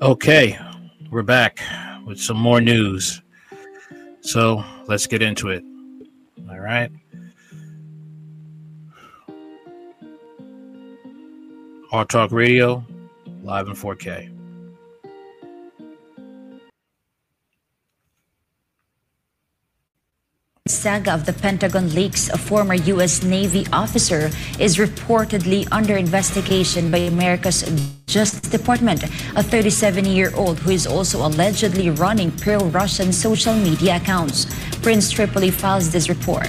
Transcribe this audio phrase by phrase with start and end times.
[0.00, 0.56] Okay,
[1.10, 1.60] we're back
[2.06, 3.20] with some more news.
[4.20, 5.64] So let's get into it.
[6.48, 6.92] All right.
[11.90, 12.84] Hard Talk Radio,
[13.42, 14.34] live in 4K.
[20.68, 23.24] saga of the Pentagon leaks, a former U.S.
[23.24, 24.30] Navy officer
[24.60, 27.64] is reportedly under investigation by America's
[28.08, 29.04] Justice Department,
[29.36, 34.46] a 37 year old who is also allegedly running pro Russian social media accounts.
[34.82, 36.48] Prince Tripoli files this report.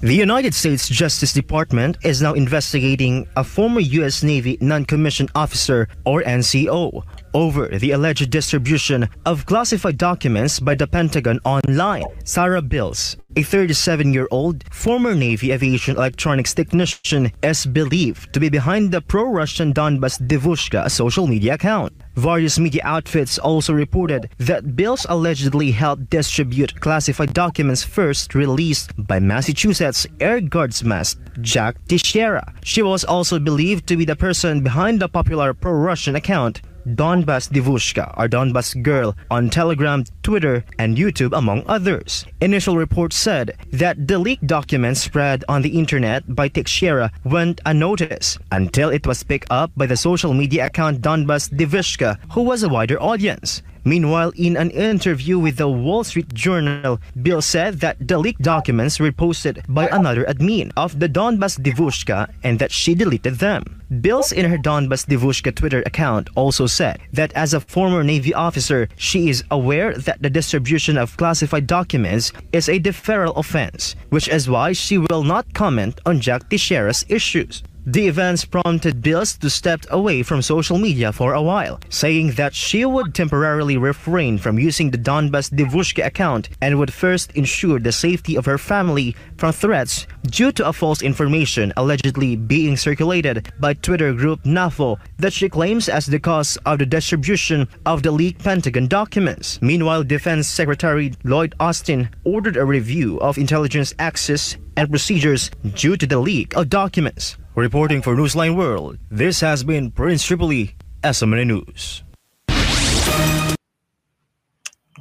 [0.00, 4.24] The United States Justice Department is now investigating a former U.S.
[4.24, 10.86] Navy non commissioned officer, or NCO, over the alleged distribution of classified documents by the
[10.86, 12.04] Pentagon online.
[12.24, 18.48] Sarah Bils, a 37 year old former Navy aviation electronics technician, is believed to be
[18.48, 21.92] behind the pro Russian Donbas Devushka social media account.
[22.16, 29.18] Various media outfits also reported that Bils allegedly helped distribute classified documents first released by
[29.18, 30.92] Massachusetts Air Guardsman
[31.40, 32.52] Jack Teixeira.
[32.62, 37.48] She was also believed to be the person behind the popular pro Russian account Donbas
[37.50, 42.24] Devushka or Donbas Girl on Telegram, Twitter, and YouTube, among others.
[42.40, 48.38] Initial reports said that the leaked documents spread on the internet by Teixeira went unnoticed
[48.50, 52.68] until it was picked up by the social media account Donbas Devushka, who was a
[52.68, 53.62] wider audience.
[53.84, 59.00] Meanwhile, in an interview with the Wall Street Journal, Bill said that the leaked documents
[59.00, 63.82] were posted by another admin of the Donbas Devushka and that she deleted them.
[63.90, 68.88] Bils in her Donbas Devushka Twitter account also said that as a former Navy officer,
[68.96, 74.48] she is aware that the distribution of classified documents is a deferral offense, which is
[74.48, 77.62] why she will not comment on Jack Teixeira's issues.
[77.84, 82.54] The events prompted Bils to step away from social media for a while, saying that
[82.54, 87.90] she would temporarily refrain from using the Donbas Devushka account and would first ensure the
[87.90, 93.74] safety of her family from threats due to a false information allegedly being circulated by
[93.74, 98.44] Twitter group NAFO that she claims as the cause of the distribution of the leaked
[98.44, 99.60] Pentagon documents.
[99.60, 106.06] Meanwhile, Defense Secretary Lloyd Austin ordered a review of intelligence access and procedures due to
[106.06, 107.38] the leak of documents.
[107.54, 112.02] Reporting for Newsline World, this has been Prince Tripoli, SMN News.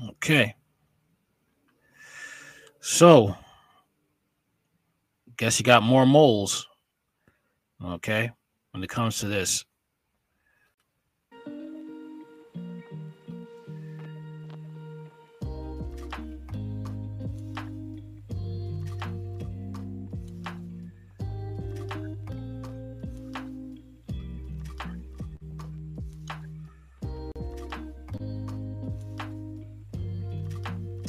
[0.09, 0.53] Okay.
[2.81, 3.38] So,
[5.38, 6.68] guess you got more moles.
[7.81, 8.31] Okay.
[8.71, 9.63] When it comes to this.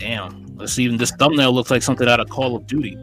[0.03, 0.47] Damn.
[0.57, 2.99] Let's see, even this thumbnail looks like something out of Call of Duty.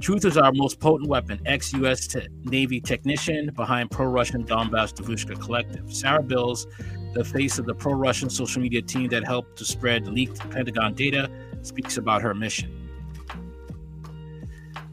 [0.00, 1.38] Truth is our most potent weapon.
[1.44, 5.92] Ex US te- Navy technician behind pro Russian Donbass Devushka Collective.
[5.92, 6.66] Sarah Bils,
[7.12, 10.94] the face of the pro Russian social media team that helped to spread leaked Pentagon
[10.94, 11.30] data,
[11.60, 12.88] speaks about her mission.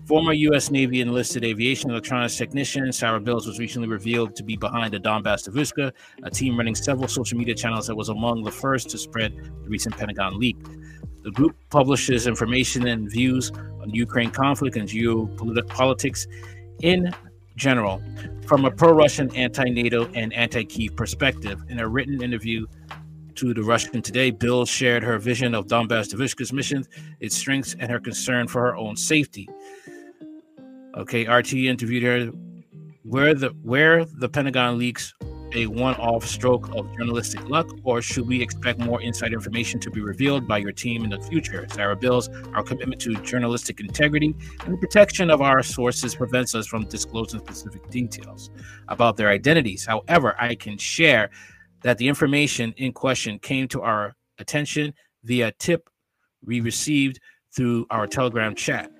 [0.06, 0.70] Former U.S.
[0.70, 5.50] Navy enlisted aviation electronics technician Sarah Bils was recently revealed to be behind the Donbass
[5.50, 9.34] Devushka, a team running several social media channels that was among the first to spread
[9.36, 10.58] the recent Pentagon leak.
[11.26, 13.52] The group publishes information and views
[13.82, 16.28] on Ukraine conflict and geopolitics
[16.84, 17.12] in
[17.56, 18.00] general
[18.46, 21.64] from a pro Russian, anti NATO, and anti Kiev perspective.
[21.68, 22.68] In a written interview
[23.38, 26.86] to the Russian Today, Bill shared her vision of Donbass Devushka's mission,
[27.20, 29.50] its strengths, and her concern for her own safety.
[30.96, 32.28] Okay, RT interviewed her
[33.02, 35.16] where the where the Pentagon leaks
[35.56, 40.02] a one-off stroke of journalistic luck, or should we expect more inside information to be
[40.02, 41.66] revealed by your team in the future?
[41.72, 44.36] Sarah Bils, our commitment to journalistic integrity
[44.66, 48.50] and the protection of our sources prevents us from disclosing specific details
[48.90, 49.86] about their identities.
[49.86, 51.30] However, I can share
[51.82, 54.94] that the information in question came to our attention
[55.24, 55.90] via a tip
[56.44, 57.20] we received
[57.56, 58.92] through our Telegram chat.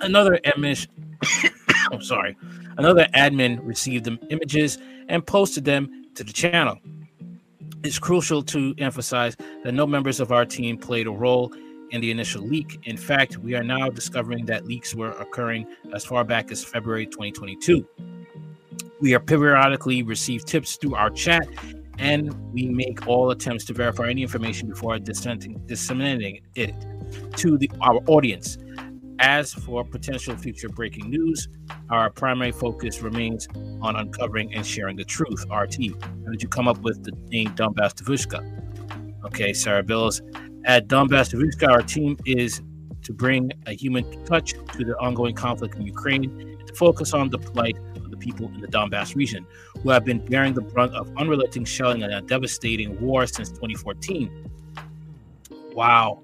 [0.00, 0.86] Another admin,
[1.92, 2.36] I'm sorry,
[2.78, 4.78] another admin received the images
[5.10, 6.78] and posted them to the channel.
[7.82, 11.52] It's crucial to emphasize that no members of our team played a role
[11.90, 12.78] in the initial leak.
[12.84, 17.06] In fact, we are now discovering that leaks were occurring as far back as February
[17.06, 17.86] 2022.
[19.00, 21.48] We are periodically receive tips through our chat,
[21.98, 26.74] and we make all attempts to verify any information before disseminating it
[27.36, 28.58] to the, our audience.
[29.20, 31.46] As for potential future breaking news,
[31.90, 33.46] our primary focus remains
[33.82, 35.44] on uncovering and sharing the truth.
[35.50, 38.40] RT, how did you come up with the name Donbass Davushka?
[39.26, 40.22] Okay, Sarah Bils.
[40.64, 42.62] At Donbass Davushka, our team is
[43.02, 47.28] to bring a human touch to the ongoing conflict in Ukraine and to focus on
[47.28, 49.44] the plight of the people in the Donbass region
[49.82, 54.50] who have been bearing the brunt of unrelenting shelling and a devastating war since 2014.
[55.74, 56.22] Wow.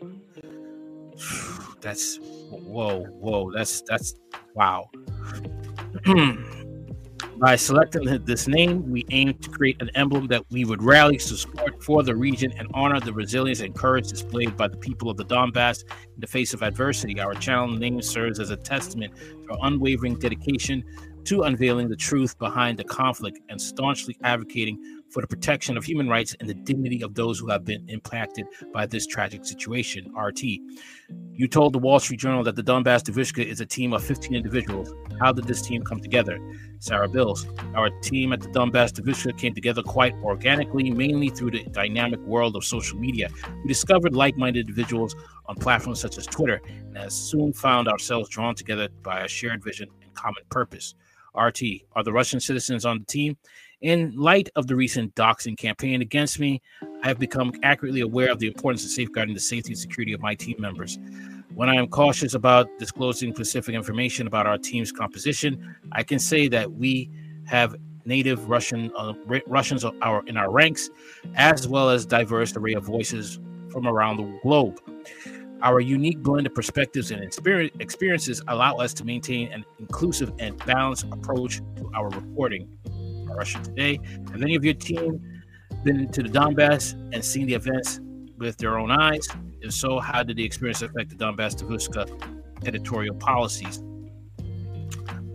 [1.82, 2.19] That's
[2.50, 3.52] whoa, whoa.
[3.52, 4.14] That's that's
[4.54, 4.90] wow.
[6.04, 6.43] Hmm.
[7.38, 11.37] By selecting this name, we aim to create an emblem that we would rally to
[11.37, 15.19] support for the region and honor the resilience and courage displayed by the people of
[15.19, 17.20] the Donbass in the face of adversity.
[17.20, 20.82] Our channel name serves as a testament to our unwavering dedication
[21.25, 26.10] to unveiling the truth behind the conflict and staunchly advocating for the protection of human
[26.10, 30.12] rights and the dignity of those who have been impacted by this tragic situation.
[30.14, 30.42] RT.
[31.32, 34.34] You told the Wall Street Journal that the Donbass Davushka is a team of 15
[34.34, 34.92] individuals.
[35.18, 36.38] How did this team come together?
[36.80, 37.46] Sarah Bils.
[37.74, 42.54] Our team at the Donbass Davushka came together quite organically, mainly through the dynamic world
[42.54, 43.30] of social media.
[43.62, 48.28] We discovered like minded individuals on platforms such as Twitter and has soon found ourselves
[48.28, 50.94] drawn together by a shared vision and common purpose.
[51.35, 53.37] RT, are the Russian citizens on the team?
[53.83, 56.62] In light of the recent doxing campaign against me,
[57.02, 60.21] I have become accurately aware of the importance of safeguarding the safety and security of
[60.23, 60.99] my team members.
[61.54, 66.49] When I am cautious about disclosing specific information about our team's composition, I can say
[66.49, 67.11] that we
[67.45, 69.12] have native Russian uh,
[69.47, 70.88] Russians are in our ranks,
[71.35, 73.38] as well as diverse array of voices
[73.71, 74.80] from around the globe.
[75.61, 81.04] Our unique blend of perspectives and experiences allow us to maintain an inclusive and balanced
[81.12, 82.71] approach to our reporting.
[83.37, 84.00] Russia Today.
[84.33, 85.43] Have any of your team
[85.85, 88.00] been to the Donbass and seen the events
[88.38, 89.28] with their own eyes?
[89.61, 93.83] If so, how did the experience affect the Donbass Davushka editorial policies?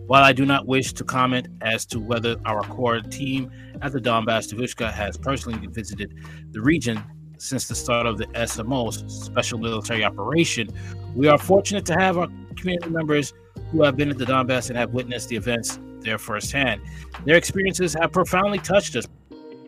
[0.06, 4.00] While I do not wish to comment as to whether our core team at the
[4.00, 6.14] Donbass Davushka has personally visited
[6.50, 7.02] the region
[7.38, 10.68] since the start of the SMO's special military operation,
[11.14, 13.32] we are fortunate to have our community members
[13.70, 16.80] who have been at the Donbass and have witnessed the events there firsthand.
[17.24, 19.06] Their experiences have profoundly touched us,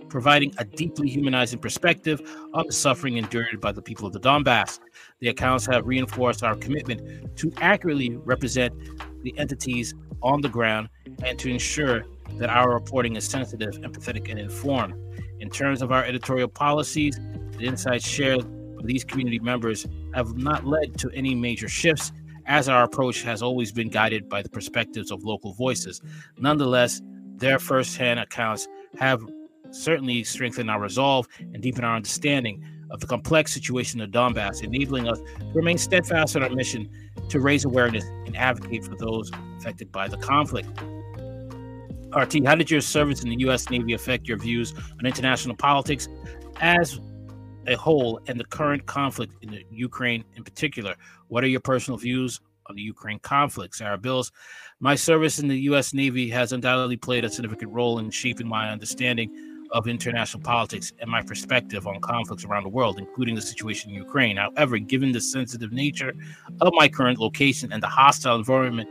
[0.09, 2.21] providing a deeply humanizing perspective
[2.53, 4.79] on the suffering endured by the people of the Donbass.
[5.21, 8.73] The accounts have reinforced our commitment to accurately represent
[9.23, 10.89] the entities on the ground
[11.25, 12.05] and to ensure
[12.39, 14.95] that our reporting is sensitive, empathetic, and informed.
[15.41, 17.19] In terms of our editorial policies,
[17.59, 18.45] the insights shared
[18.77, 22.13] with these community members have not led to any major shifts,
[22.47, 26.01] as our approach has always been guided by the perspectives of local voices.
[26.39, 27.03] Nonetheless,
[27.37, 29.21] their firsthand accounts have
[29.71, 35.09] certainly strengthened our resolve and deepened our understanding of the complex situation of Donbass, enabling
[35.09, 36.89] us to remain steadfast in our mission
[37.29, 40.69] to raise awareness and advocate for those affected by the conflict.
[42.15, 43.69] RT, how did your service in the U.S.
[43.71, 46.09] Navy affect your views on international politics
[46.61, 47.01] as
[47.67, 50.95] a whole and the current conflict in the Ukraine in particular?
[51.29, 53.77] What are your personal views on the Ukraine conflict?
[53.77, 54.31] Sarah Bils,
[54.81, 55.95] my service in the U.S.
[55.95, 59.31] Navy has undoubtedly played a significant role in shaping my understanding
[59.73, 63.97] of international politics and my perspective on conflicts around the world, including the situation in
[63.97, 64.37] Ukraine.
[64.37, 66.15] However, given the sensitive nature
[66.61, 68.89] of my current location and the hostile environment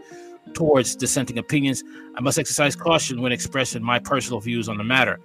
[0.53, 1.83] towards dissenting opinions,
[2.15, 5.19] I must exercise caution when expressing my personal views on the matter.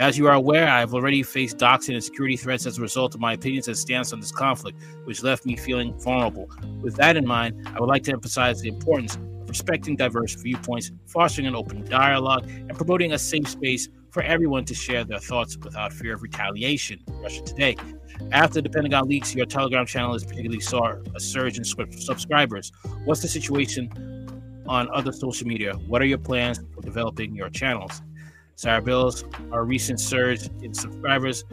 [0.00, 3.14] As you are aware, I have already faced doxing and security threats as a result
[3.14, 6.50] of my opinions and stance on this conflict, which left me feeling vulnerable.
[6.82, 10.90] With that in mind, I would like to emphasize the importance of respecting diverse viewpoints,
[11.06, 15.56] fostering an open dialogue, and promoting a safe space for everyone to share their thoughts
[15.56, 17.00] without fear of retaliation.
[17.22, 17.76] Russia Today.
[18.32, 22.72] After the Pentagon leaks, your Telegram channel has particularly saw a surge in subscribers.
[23.04, 23.90] What's the situation
[24.66, 25.74] on other social media?
[25.86, 28.02] What are your plans for developing your channels?
[28.56, 31.44] Sarah Bils, our recent surge in subscribers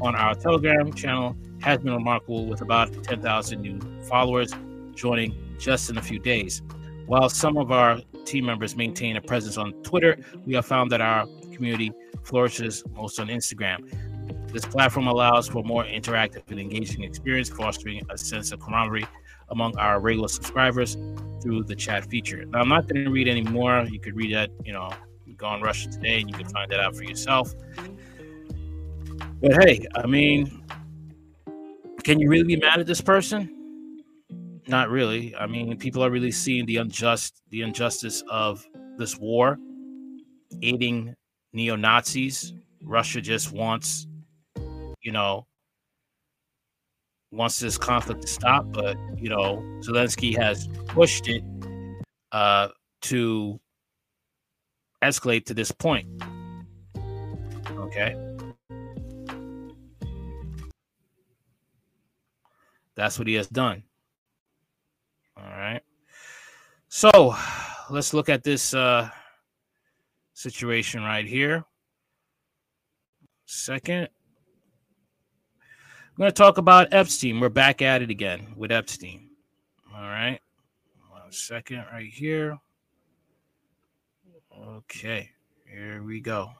[0.00, 3.78] on our Telegram channel has been remarkable with about 10,000 new
[4.08, 4.52] followers
[4.94, 6.62] joining just in a few days.
[7.06, 11.00] While some of our team members maintain a presence on Twitter, we have found that
[11.00, 11.92] our community
[12.24, 13.88] flourishes most on Instagram.
[14.52, 19.06] This platform allows for more interactive and engaging experience, fostering a sense of camaraderie
[19.50, 20.96] among our regular subscribers
[21.40, 22.44] through the chat feature.
[22.44, 23.84] Now, I'm not going to read any more.
[23.84, 24.90] You could read that, you know,
[25.40, 27.54] go on Russia Today and you can find that out for yourself.
[29.40, 30.62] But hey, I mean,
[32.04, 33.56] can you really be mad at this person?
[34.68, 35.34] Not really.
[35.34, 38.66] I mean, people are really seeing the unjust, the injustice of
[38.98, 39.58] this war,
[40.62, 41.14] aiding
[41.52, 42.52] neo Nazis.
[42.82, 44.06] Russia just wants,
[45.02, 45.46] you know,
[47.32, 51.42] wants this conflict to stop, but you know, Zelensky has pushed it
[52.32, 52.68] uh,
[53.02, 53.58] to
[55.02, 56.06] escalate to this point.
[57.70, 58.16] Okay.
[62.94, 63.82] That's what he has done.
[65.36, 65.80] All right.
[66.88, 67.34] So
[67.88, 69.08] let's look at this uh,
[70.34, 71.64] situation right here.
[73.46, 74.08] Second.
[75.62, 77.40] I'm going to talk about Epstein.
[77.40, 79.30] We're back at it again with Epstein.
[79.94, 80.38] All right.
[81.08, 82.58] One second right here.
[84.58, 85.30] Okay.
[85.66, 86.50] Here we go.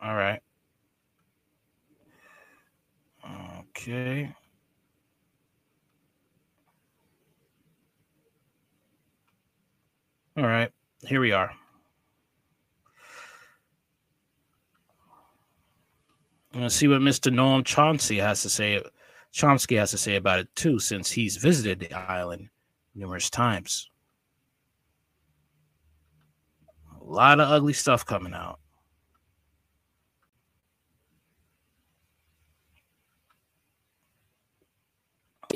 [0.00, 0.40] All right.
[3.60, 4.34] Okay.
[10.36, 10.70] All right.
[11.06, 11.50] Here we are.
[16.54, 17.32] Let's see what Mr.
[17.32, 18.82] Noam Chomsky has to say.
[19.32, 22.48] Chomsky has to say about it too, since he's visited the island
[22.94, 23.89] numerous times.
[27.00, 28.60] A lot of ugly stuff coming out.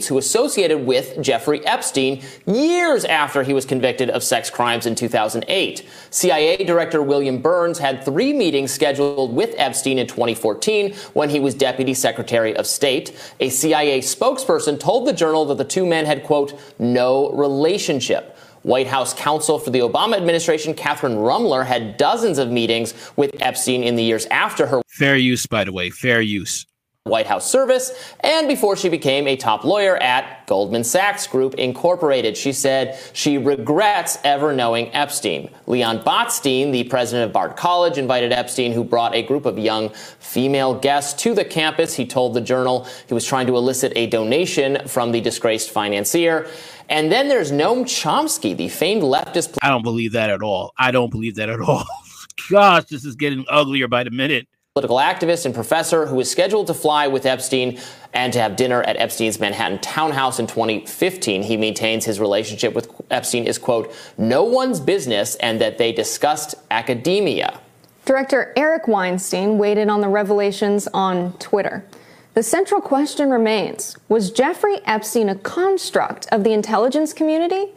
[0.08, 5.88] who associated with Jeffrey Epstein years after he was convicted of sex crimes in 2008.
[6.10, 11.54] CIA Director William Burns had three meetings scheduled with Epstein in 2014 when he was
[11.54, 13.16] Deputy Secretary of State.
[13.40, 18.36] A CIA spokesperson told the journal that the two men had, quote, no relationship.
[18.64, 23.82] White House counsel for the Obama administration, Kathryn Ruemmler, had dozens of meetings with Epstein
[23.82, 24.80] in the years after her.
[24.88, 26.64] Fair use, by the way, fair use.
[27.06, 32.34] White House service, and before she became a top lawyer at Goldman Sachs Group Incorporated.
[32.34, 35.50] She said she regrets ever knowing Epstein.
[35.66, 39.90] Leon Botstein, the president of Bard College, invited Epstein, who brought a group of young
[40.18, 41.92] female guests to the campus.
[41.92, 46.48] He told the journal he was trying to elicit a donation from the disgraced financier.
[46.88, 49.56] And then there's Noam Chomsky, the famed leftist.
[49.62, 50.72] I don't believe that at all.
[50.78, 51.84] I don't believe that at all.
[52.50, 56.66] Gosh, this is getting uglier by the minute political activist and professor who was scheduled
[56.66, 57.78] to fly with Epstein
[58.12, 61.44] and to have dinner at Epstein's Manhattan townhouse in 2015.
[61.44, 66.56] He maintains his relationship with Epstein is, quote, no one's business and that they discussed
[66.72, 67.60] academia.
[68.04, 71.86] Director Eric Weinstein weighed in on the revelations on Twitter.
[72.34, 77.68] The central question remains Was Jeffrey Epstein a construct of the intelligence community?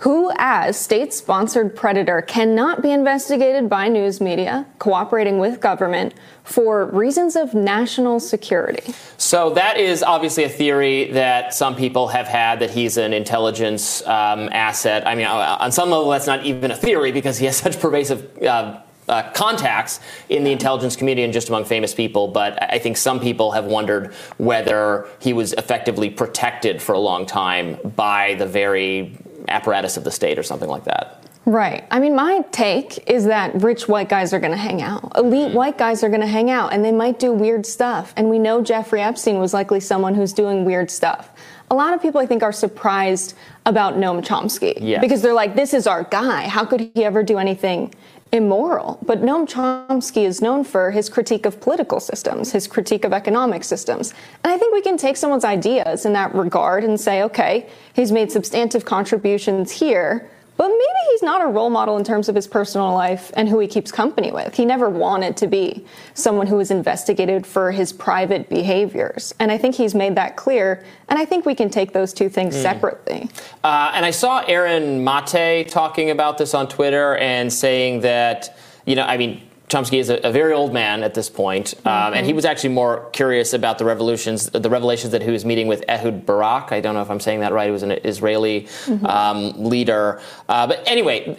[0.00, 6.12] who, as state sponsored predator, cannot be investigated by news media cooperating with government
[6.44, 8.92] for reasons of national security.
[9.16, 14.06] So, that is obviously a theory that some people have had that he's an intelligence
[14.06, 15.06] um, asset.
[15.06, 17.80] I mean, uh, on some level, that's not even a theory because he has such
[17.80, 18.42] pervasive.
[18.42, 22.96] Uh, uh, contacts in the intelligence community and just among famous people, but I think
[22.96, 28.46] some people have wondered whether he was effectively protected for a long time by the
[28.46, 29.16] very
[29.48, 31.22] apparatus of the state or something like that.
[31.46, 31.86] Right.
[31.92, 35.12] I mean, my take is that rich white guys are going to hang out.
[35.16, 35.56] Elite mm-hmm.
[35.56, 38.12] white guys are going to hang out and they might do weird stuff.
[38.16, 41.30] And we know Jeffrey Epstein was likely someone who's doing weird stuff.
[41.70, 43.34] A lot of people, I think, are surprised
[43.64, 45.00] about Noam Chomsky yes.
[45.00, 46.48] because they're like, this is our guy.
[46.48, 47.94] How could he ever do anything
[48.32, 48.98] immoral.
[49.02, 53.64] But Noam Chomsky is known for his critique of political systems, his critique of economic
[53.64, 54.12] systems.
[54.44, 58.12] And I think we can take someone's ideas in that regard and say, okay, he's
[58.12, 62.46] made substantive contributions here but maybe he's not a role model in terms of his
[62.46, 64.54] personal life and who he keeps company with.
[64.54, 65.84] He never wanted to be
[66.14, 69.34] someone who was investigated for his private behaviors.
[69.38, 70.84] And I think he's made that clear.
[71.08, 72.62] And I think we can take those two things mm.
[72.62, 73.28] separately.
[73.62, 78.96] Uh, and I saw Aaron Mate talking about this on Twitter and saying that, you
[78.96, 82.14] know, I mean, Chomsky is a, a, very old man at this point, um, mm-hmm.
[82.14, 85.66] and he was actually more curious about the revolutions, the revelations that he was meeting
[85.66, 86.70] with Ehud Barak.
[86.70, 87.66] I don't know if I'm saying that right.
[87.66, 89.04] He was an Israeli mm-hmm.
[89.06, 91.36] um, leader, uh, but anyway,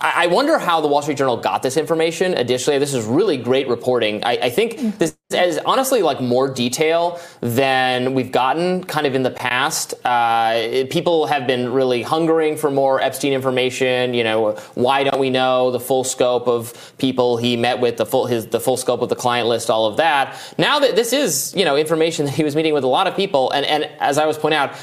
[0.00, 2.34] I wonder how the Wall Street Journal got this information.
[2.34, 4.22] Additionally, this is really great reporting.
[4.24, 9.22] I, I, think this is honestly like more detail than we've gotten kind of in
[9.22, 9.94] the past.
[10.04, 14.14] Uh, people have been really hungering for more Epstein information.
[14.14, 18.06] You know, why don't we know the full scope of people he met with, the
[18.06, 20.36] full his the full scope of the client list, all of that.
[20.58, 23.16] Now that this is you know information that he was meeting with a lot of
[23.16, 24.76] people, and and as I was pointing out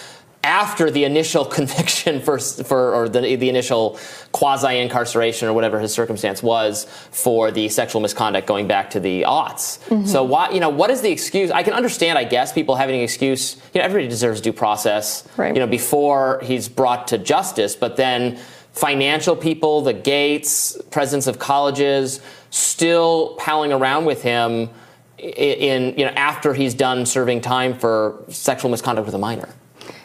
[0.46, 4.00] after the initial conviction for, for or the, the initial
[4.32, 9.24] quasi incarceration or whatever his circumstance was for the sexual misconduct going back to the
[9.24, 9.80] aughts.
[9.90, 10.06] Mm-hmm.
[10.06, 11.52] So why you know what is the excuse?
[11.52, 13.56] I can understand, I guess, people having an excuse.
[13.74, 15.28] You know, everybody deserves due process.
[15.36, 15.54] Right.
[15.54, 18.38] You know, before he's brought to justice, but then
[18.72, 24.70] financial people, the Gates, presidents of colleges, still palling around with him
[25.18, 29.50] in you know after he's done serving time for sexual misconduct with a minor.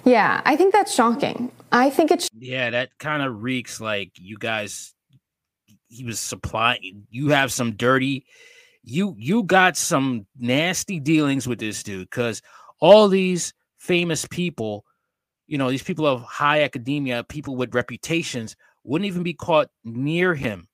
[0.04, 1.52] Yeah, I think that's shocking.
[1.72, 4.94] I think it's yeah, that kind of reeks like you guys.
[5.88, 7.06] He was supplying.
[7.10, 8.24] You have some dirty.
[8.82, 12.42] You you got some nasty dealings with this dude because
[12.80, 14.84] all these famous people,
[15.46, 20.34] you know, these people of high academia, people with reputations, wouldn't even be caught near
[20.34, 20.68] him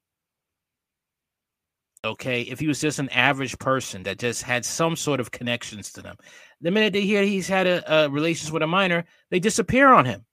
[2.07, 5.92] okay if he was just an average person that just had some sort of connections
[5.92, 6.16] to them.
[6.61, 10.05] The minute they hear he's had a, a relations with a minor they disappear on
[10.05, 10.25] him.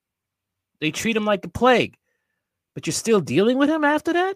[0.80, 1.98] They treat him like the plague.
[2.74, 4.36] But you're still dealing with him after that?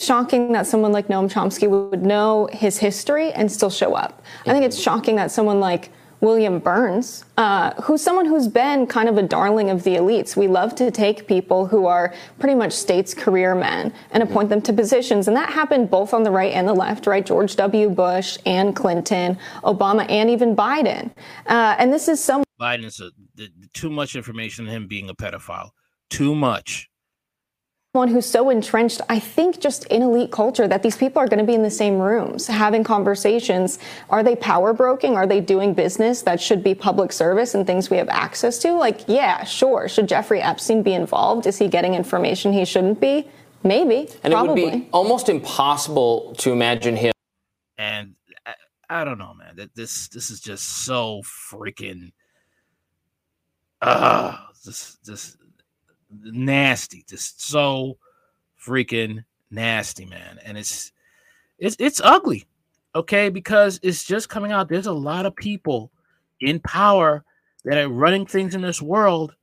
[0.00, 4.22] Shocking that someone like Noam Chomsky would know his history and still show up.
[4.46, 9.08] I think it's shocking that someone like William Burns, uh, who's someone who's been kind
[9.08, 10.36] of a darling of the elites.
[10.36, 14.60] We love to take people who are pretty much states' career men and appoint them
[14.62, 15.28] to positions.
[15.28, 17.24] And that happened both on the right and the left, right?
[17.24, 17.88] George W.
[17.88, 21.10] Bush and Clinton, Obama, and even Biden.
[21.46, 22.42] Uh, and this is some.
[22.60, 23.10] Biden's a,
[23.72, 25.70] too much information on him being a pedophile.
[26.10, 26.88] Too much
[27.92, 31.38] one who's so entrenched, I think, just in elite culture that these people are going
[31.38, 33.78] to be in the same rooms having conversations.
[34.10, 35.16] Are they power broking?
[35.16, 38.72] Are they doing business that should be public service and things we have access to?
[38.72, 39.88] Like, yeah, sure.
[39.88, 41.46] Should Jeffrey Epstein be involved?
[41.46, 43.26] Is he getting information he shouldn't be?
[43.64, 44.08] Maybe.
[44.22, 44.62] And probably.
[44.62, 47.12] it would be almost impossible to imagine him.
[47.78, 48.54] And I,
[48.90, 49.56] I don't know, man.
[49.56, 52.12] That this this is just so freaking.
[53.80, 55.36] Ah, uh, this this
[56.10, 57.98] nasty, just so
[58.60, 60.38] freaking nasty, man.
[60.44, 60.92] And it's
[61.58, 62.46] it's it's ugly,
[62.94, 64.68] okay, because it's just coming out.
[64.68, 65.90] There's a lot of people
[66.40, 67.24] in power
[67.64, 69.34] that are running things in this world,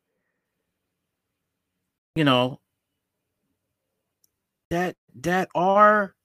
[2.15, 2.59] you know,
[4.69, 6.15] that that are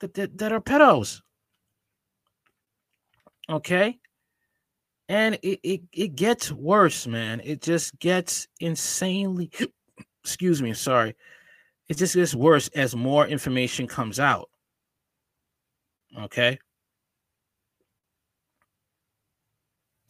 [0.00, 1.20] that that, that are pedos.
[3.48, 3.98] Okay
[5.08, 7.40] and it, it it gets worse man.
[7.44, 9.50] It just gets insanely
[10.24, 11.14] excuse me sorry.
[11.88, 14.48] It just gets worse as more information comes out.
[16.18, 16.58] Okay?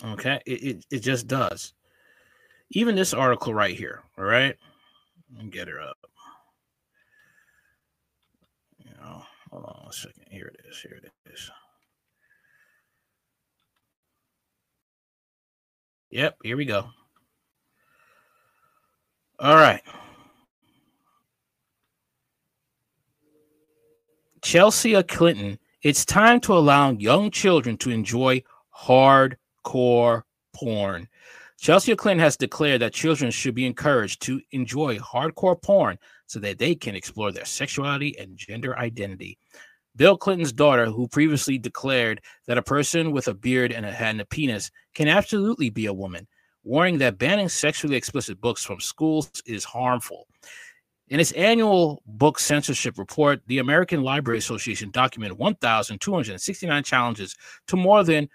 [0.05, 0.40] Okay?
[0.46, 1.74] It, it, it just does.
[2.70, 4.57] Even this article right here all right?
[5.35, 5.96] Let me get her up.
[8.78, 10.24] You know hold on a second.
[10.31, 10.78] Here it is.
[10.81, 11.50] Here it is
[16.12, 16.85] Yep, here we go.
[19.38, 19.81] All right.
[24.42, 28.42] Chelsea Clinton, it's time to allow young children to enjoy
[28.79, 30.22] hardcore
[30.55, 31.09] porn.
[31.59, 35.96] Chelsea Clinton has declared that children should be encouraged to enjoy hardcore porn
[36.27, 39.38] so that they can explore their sexuality and gender identity.
[39.94, 44.20] Bill Clinton's daughter, who previously declared that a person with a beard and a, and
[44.20, 46.26] a penis can absolutely be a woman,
[46.64, 50.26] warning that banning sexually explicit books from schools is harmful.
[51.09, 58.02] In its annual book censorship report, the American Library Association documented 1,269 challenges to more
[58.02, 58.31] than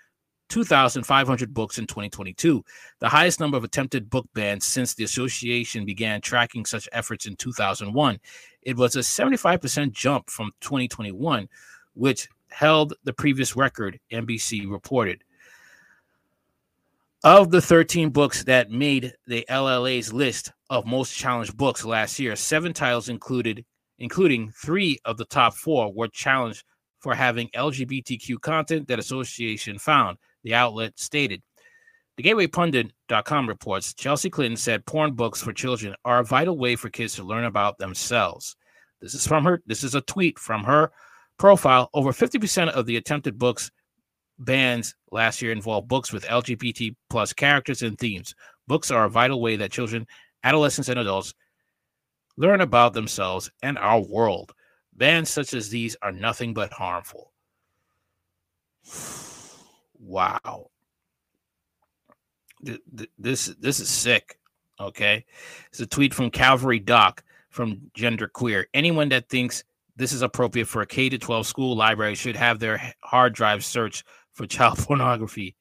[0.50, 2.64] 2,500 books in 2022,
[3.00, 7.36] the highest number of attempted book bans since the association began tracking such efforts in
[7.36, 8.20] 2001.
[8.62, 11.48] It was a 75% jump from 2021,
[11.94, 15.24] which held the previous record, NBC reported.
[17.24, 22.36] Of the 13 books that made the LLA's list of most challenged books last year,
[22.36, 23.66] seven titles included,
[24.00, 26.64] including three of the top four, were challenged
[27.00, 31.42] for having LGBTQ content that association found the outlet stated.
[32.16, 36.90] The GatewayPundit.com reports Chelsea Clinton said porn books for children are a vital way for
[36.90, 38.56] kids to learn about themselves.
[39.02, 39.62] This is from her.
[39.68, 40.92] This is a tweet from her
[41.38, 41.90] profile.
[41.94, 43.70] Over 50% of the attempted books
[44.40, 48.34] bans last year involved books with LGBT plus characters and themes.
[48.68, 50.08] Books are a vital way that children,
[50.46, 51.34] adolescents, and adults
[52.38, 54.54] learn about themselves and our world.
[54.94, 57.34] Bans such as these are nothing but harmful.
[60.00, 60.70] Wow.
[62.62, 64.40] This this is sick.
[64.80, 65.26] Okay,
[65.68, 68.66] it's a tweet from Calvary Doc from Genderqueer.
[68.74, 69.64] Anyone that thinks
[69.96, 73.66] this is appropriate for a K to 12 school library should have their hard drive
[73.66, 75.56] searched for child pornography.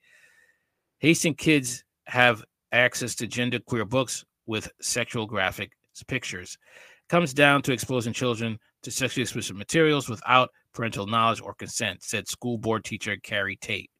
[0.98, 5.72] Hastings kids have access to genderqueer books with sexual graphic
[6.06, 6.58] pictures.
[7.04, 12.02] It comes down to exposing children to sexually explicit materials without parental knowledge or consent,
[12.02, 13.90] said school board teacher Carrie Tate.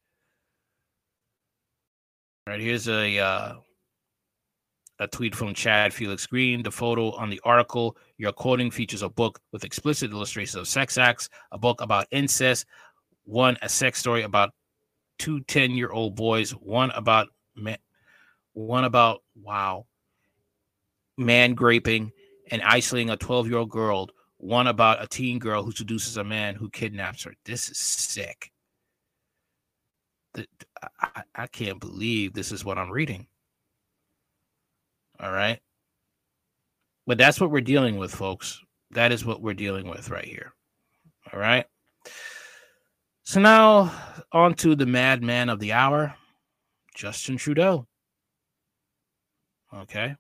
[2.47, 3.55] Right, here's a uh,
[5.01, 6.63] a tweet from Chad Felix Green.
[6.63, 10.97] The photo on the article you're quoting features a book with explicit illustrations of sex
[10.97, 12.67] acts, a book about incest,
[13.25, 14.51] one a sex story about
[15.19, 17.79] two 10 year old boys, one about man,
[18.53, 19.85] one about wow,
[21.17, 22.13] man graping
[22.53, 26.23] and isolating a 12 year old girl, one about a teen girl who seduces a
[26.23, 27.35] man who kidnaps her.
[27.45, 28.53] This is sick.
[31.01, 33.27] I, I can't believe this is what I'm reading.
[35.21, 35.61] All right.
[37.07, 38.61] But that's what we're dealing with, folks.
[38.91, 40.53] That is what we're dealing with right here.
[41.33, 41.67] All right.
[43.25, 43.93] So now
[44.33, 46.15] on to the madman of the hour,
[46.95, 47.87] Justin Trudeau.
[49.75, 50.17] Okay.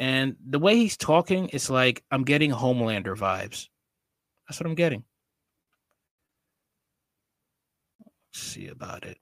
[0.00, 3.68] And the way he's talking, it's like I'm getting Homelander vibes.
[4.48, 5.04] That's what I'm getting.
[8.04, 9.18] Let's see about it.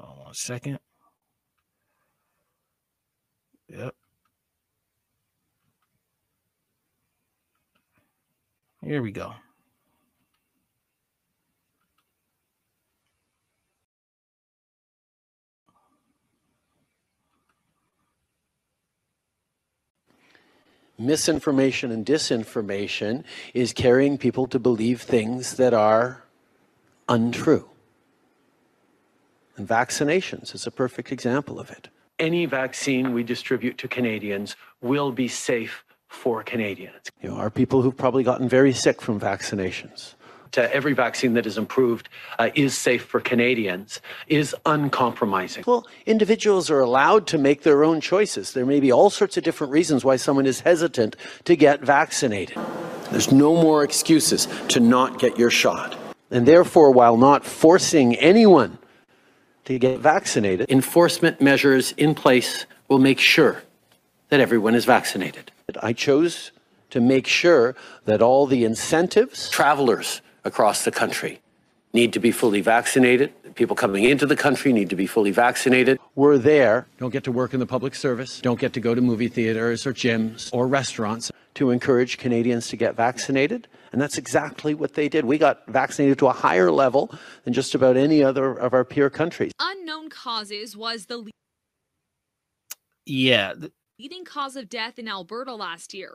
[0.00, 0.78] On one second.
[3.68, 3.94] Yep.
[8.82, 9.34] Here we go.
[20.98, 26.24] misinformation and disinformation is carrying people to believe things that are
[27.08, 27.73] untrue.
[29.56, 31.88] And vaccinations is a perfect example of it.
[32.18, 37.10] Any vaccine we distribute to Canadians will be safe for Canadians.
[37.22, 40.14] You know, are people who've probably gotten very sick from vaccinations
[40.58, 45.64] every vaccine that is improved uh, is safe for Canadians is uncompromising.
[45.66, 48.52] Well, individuals are allowed to make their own choices.
[48.52, 52.56] There may be all sorts of different reasons why someone is hesitant to get vaccinated.
[53.10, 55.96] There's no more excuses to not get your shot.
[56.30, 58.78] And therefore, while not forcing anyone
[59.64, 63.62] to get vaccinated, enforcement measures in place will make sure
[64.28, 65.50] that everyone is vaccinated.
[65.80, 66.50] I chose
[66.90, 67.74] to make sure
[68.04, 71.40] that all the incentives, travelers across the country
[71.92, 73.32] need to be fully vaccinated.
[73.54, 75.98] People coming into the country need to be fully vaccinated.
[76.16, 76.86] We're there.
[76.98, 78.40] Don't get to work in the public service.
[78.40, 82.76] Don't get to go to movie theaters or gyms or restaurants to encourage Canadians to
[82.76, 83.68] get vaccinated.
[83.92, 85.24] And that's exactly what they did.
[85.24, 89.08] We got vaccinated to a higher level than just about any other of our peer
[89.08, 89.52] countries.
[90.04, 91.30] Unknown causes was the
[93.06, 93.54] yeah
[93.98, 96.14] leading cause of death in Alberta last year.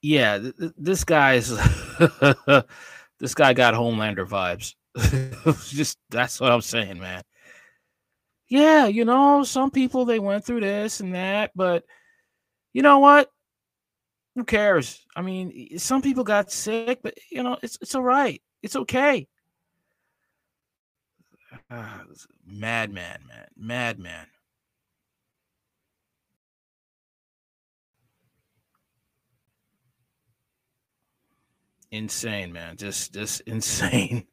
[0.00, 1.48] Yeah, th- th- this guy's
[3.18, 4.74] this guy got Homelander vibes.
[5.68, 7.22] Just that's what I'm saying, man.
[8.48, 11.84] Yeah, you know, some people they went through this and that, but
[12.72, 13.30] you know what?
[14.34, 15.04] Who cares?
[15.14, 18.42] I mean, some people got sick, but you know, it's it's all right.
[18.62, 19.28] It's okay.
[21.72, 22.04] Uh,
[22.46, 24.26] madman, man, madman.
[31.92, 32.76] insane, man.
[32.76, 34.26] Just just insane.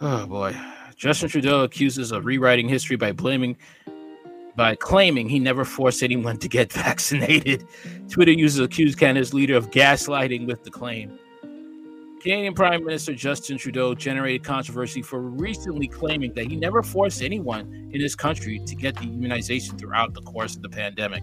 [0.00, 0.54] Oh boy.
[0.94, 3.56] Justin Trudeau accuses of rewriting history by blaming
[4.54, 7.66] by claiming he never forced anyone to get vaccinated.
[8.08, 11.18] Twitter users accuse Canada's leader of gaslighting with the claim.
[12.26, 17.88] Canadian Prime Minister Justin Trudeau generated controversy for recently claiming that he never forced anyone
[17.92, 21.22] in his country to get the immunization throughout the course of the pandemic.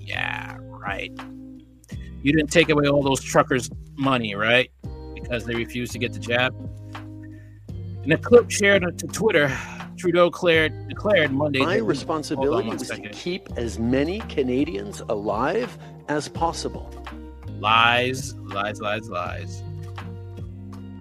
[0.00, 1.12] Yeah, right.
[2.22, 3.68] You didn't take away all those truckers'
[3.98, 4.70] money, right?
[5.12, 6.54] Because they refused to get the jab.
[8.02, 9.54] In a clip shared to Twitter,
[9.98, 11.58] Trudeau declared, declared Monday.
[11.58, 15.76] My responsibility was to keep as many Canadians alive
[16.08, 16.90] as possible.
[17.58, 19.62] Lies, lies, lies, lies.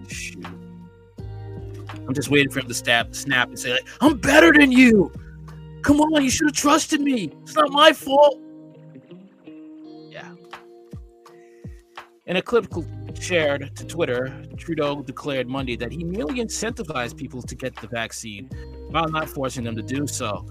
[0.07, 0.45] Shoot.
[2.07, 5.11] I'm just waiting for him to stab, snap and say, like, I'm better than you.
[5.81, 7.33] Come on, you should have trusted me.
[7.43, 8.39] It's not my fault.
[10.09, 10.33] Yeah.
[12.25, 12.67] In a clip
[13.19, 18.49] shared to Twitter, Trudeau declared Monday that he merely incentivized people to get the vaccine
[18.89, 20.45] while not forcing them to do so.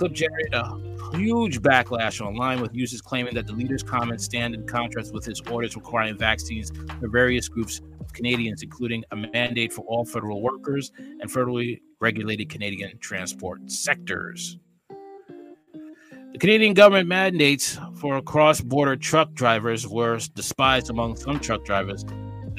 [0.00, 4.66] Clip generated a huge backlash online with users claiming that the leader's comments stand in
[4.66, 9.82] contrast with his orders requiring vaccines for various groups of Canadians, including a mandate for
[9.82, 14.56] all federal workers and federally regulated Canadian transport sectors.
[14.88, 22.06] The Canadian government mandates for cross border truck drivers were despised among some truck drivers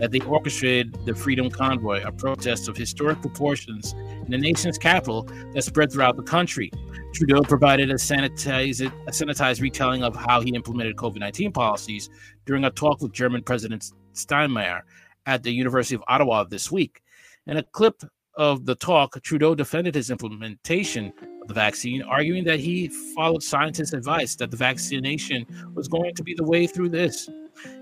[0.01, 5.29] that they orchestrated the Freedom Convoy, a protest of historic proportions in the nation's capital
[5.53, 6.71] that spread throughout the country.
[7.13, 12.09] Trudeau provided a sanitized, a sanitized retelling of how he implemented COVID 19 policies
[12.47, 14.81] during a talk with German President Steinmeier
[15.27, 17.03] at the University of Ottawa this week.
[17.45, 18.01] In a clip
[18.35, 23.93] of the talk, Trudeau defended his implementation of the vaccine, arguing that he followed scientists'
[23.93, 27.29] advice that the vaccination was going to be the way through this.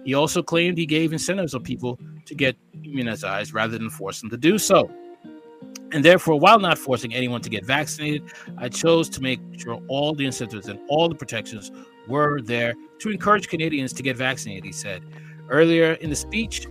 [0.06, 4.30] He also claimed he gave incentives of people to get immunized rather than force them
[4.30, 4.90] to do so.
[5.92, 8.24] And therefore, while not forcing anyone to get vaccinated,
[8.58, 11.72] I chose to make sure all the incentives and all the protections
[12.08, 15.02] were there to encourage Canadians to get vaccinated, he said.
[15.50, 16.68] Earlier in the speech,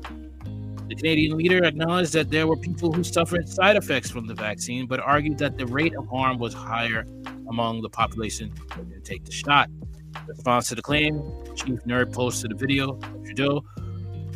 [0.88, 4.86] the Canadian leader acknowledged that there were people who suffered side effects from the vaccine,
[4.86, 7.04] but argued that the rate of harm was higher
[7.48, 9.68] among the population who didn't take the shot.
[10.26, 11.22] Response to the claim,
[11.54, 13.64] Chief Nerd posted a video of Trudeau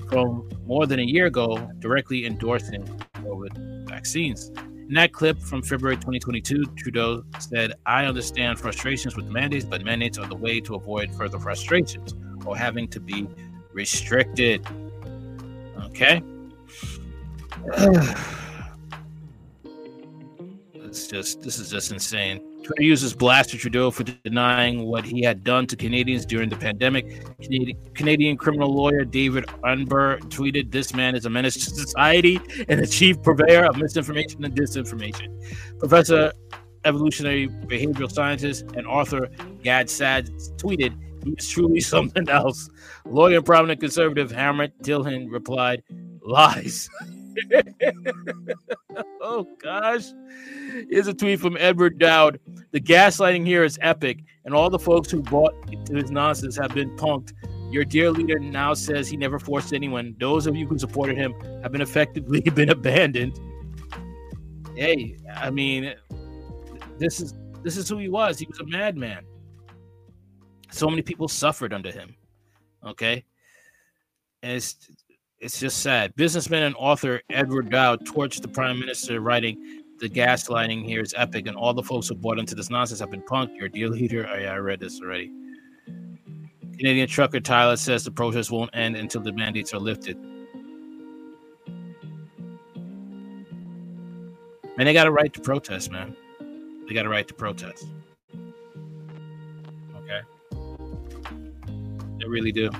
[0.08, 2.82] from more than a year ago directly endorsing
[3.14, 4.50] COVID vaccines.
[4.92, 10.18] In that clip from February 2022, Trudeau said, I understand frustrations with mandates, but mandates
[10.18, 13.26] are the way to avoid further frustrations or having to be
[13.72, 14.66] restricted.
[15.85, 16.22] Okay.
[20.74, 22.51] it's just, this is just insane.
[22.62, 27.25] Twitter users blasted Trudeau for denying what he had done to Canadians during the pandemic.
[27.94, 32.87] Canadian, criminal lawyer David Anber tweeted, This man is a menace to society and a
[32.87, 35.29] chief purveyor of misinformation and disinformation.
[35.79, 36.33] Professor,
[36.85, 39.29] evolutionary behavioral scientist, and author
[39.62, 42.70] Gad Saad tweeted, He is truly something else.
[43.07, 45.83] Lawyer and prominent conservative Harriet Tilden replied,
[46.25, 46.88] Lies.
[49.20, 50.04] oh gosh.
[50.90, 52.40] Here's a tweet from Edward Dowd.
[52.72, 56.74] The gaslighting here is epic, and all the folks who bought into his nonsense have
[56.74, 57.32] been punked.
[57.70, 60.14] Your dear leader now says he never forced anyone.
[60.20, 63.40] Those of you who supported him have been effectively been abandoned.
[64.76, 65.94] Hey, I mean,
[66.98, 68.38] this is this is who he was.
[68.38, 69.24] He was a madman.
[70.70, 72.14] So many people suffered under him.
[72.84, 73.24] Okay.
[74.42, 74.76] And it's
[75.42, 76.14] it's just sad.
[76.14, 81.48] Businessman and author Edward Dowd torched the prime minister, writing, "The gaslighting here is epic,
[81.48, 84.26] and all the folks who bought into this nonsense have been punked." Your dear leader.
[84.31, 85.33] Oh yeah, I read this already.
[86.78, 90.16] Canadian trucker Tyler says the protest won't end until the mandates are lifted.
[94.78, 96.16] And they got a right to protest, man.
[96.88, 97.85] They got a right to protest.
[99.96, 100.22] Okay.
[102.18, 102.70] They really do.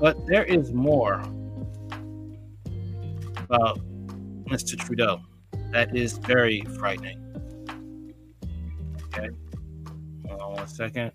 [0.00, 1.20] But there is more
[3.36, 3.78] about
[4.46, 4.78] Mr.
[4.78, 5.20] Trudeau
[5.72, 7.18] that is very frightening.
[9.04, 9.28] Okay.
[10.26, 11.12] Hold on one second.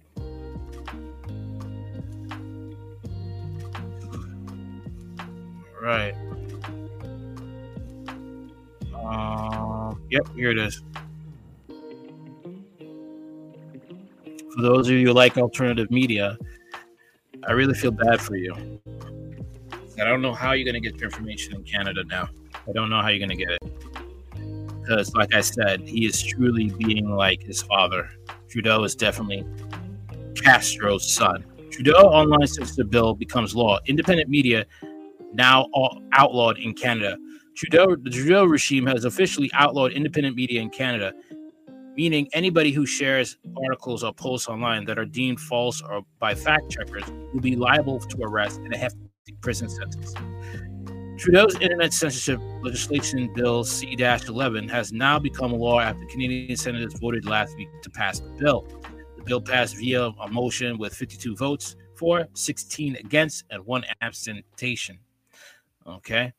[5.82, 6.16] Right.
[8.94, 10.82] Um, yep, here it is.
[14.56, 16.38] For those of you who like alternative media,
[17.48, 18.54] I really feel bad for you.
[20.00, 22.28] I don't know how you're going to get your information in Canada now.
[22.68, 24.82] I don't know how you're going to get it.
[24.82, 28.10] Because, like I said, he is truly being like his father.
[28.50, 29.46] Trudeau is definitely
[30.36, 31.46] Castro's son.
[31.72, 33.80] Trudeau online censorship bill becomes law.
[33.86, 34.66] Independent media
[35.34, 35.68] now
[36.14, 37.18] outlawed in Canada.
[37.56, 41.14] Trudeau, the Trudeau regime has officially outlawed independent media in Canada
[41.96, 46.70] meaning anybody who shares articles or posts online that are deemed false or by fact
[46.70, 47.04] checkers
[47.34, 49.00] will be liable to arrest and a hefty
[49.42, 50.14] prison sentence.
[51.18, 57.26] Trudeau's internet censorship legislation bill C 11 has now become law after Canadian senators voted
[57.26, 58.68] last week to pass the bill.
[59.16, 65.00] The bill passed via a motion with 52 votes for, 16 against, and one abstention.
[65.88, 66.34] Okay.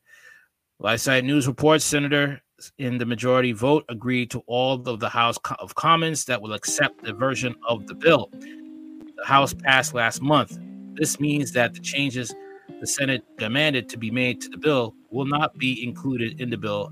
[0.79, 2.39] Lifesite News reports Senator
[2.77, 7.03] in the majority vote agreed to all of the House of Commons that will accept
[7.03, 8.29] the version of the bill.
[8.31, 10.57] The House passed last month.
[10.93, 12.33] This means that the changes
[12.79, 16.57] the Senate demanded to be made to the bill will not be included in the
[16.57, 16.91] bill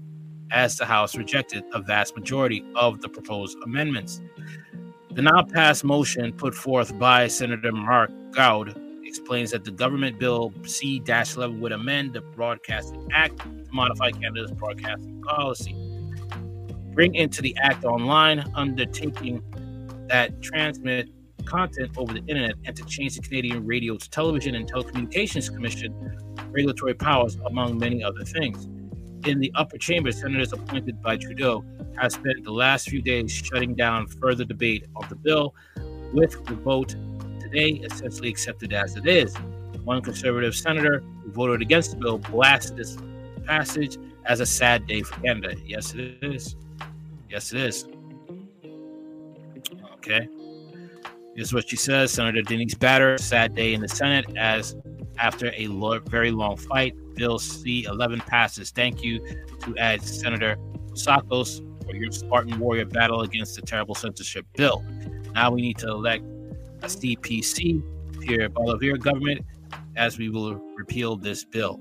[0.52, 4.22] as the House rejected a vast majority of the proposed amendments.
[5.12, 8.80] The now passed motion put forth by Senator Marc Gold
[9.18, 14.52] explains that the government bill C 11 would amend the Broadcasting Act to modify Canada's
[14.52, 15.74] broadcasting policy,
[16.92, 19.42] bring into the Act online undertaking
[20.10, 21.10] that transmit
[21.46, 25.94] content over the internet and to change the Canadian Radio Television and Telecommunications Commission
[26.52, 28.66] regulatory powers, among many other things.
[29.26, 31.64] In the upper chamber, senators appointed by Trudeau
[32.00, 35.56] have spent the last few days shutting down further debate of the bill,
[36.14, 36.96] with the vote
[37.56, 39.36] today essentially accepted as it is.
[39.84, 42.98] One conservative senator who voted against the bill blasted this
[43.46, 45.56] passage as a sad day for Canada.
[45.66, 46.56] Yes, it is.
[47.30, 47.88] Yes, it is.
[49.94, 50.28] Okay.
[51.36, 52.12] Is what she says.
[52.12, 54.76] Senator Denise Batters, sad day in the Senate as
[55.18, 58.72] after a lo- very long fight, Bill C-11 passes.
[58.72, 59.20] Thank you
[59.62, 60.58] to add Senator
[60.92, 64.84] Sakos for your Spartan warrior battle against the terrible censorship bill.
[65.34, 66.26] Now we need to elect
[66.82, 67.82] a CPC,
[68.22, 69.42] Pierre Poilievre government,
[69.96, 71.80] as we will repeal this bill.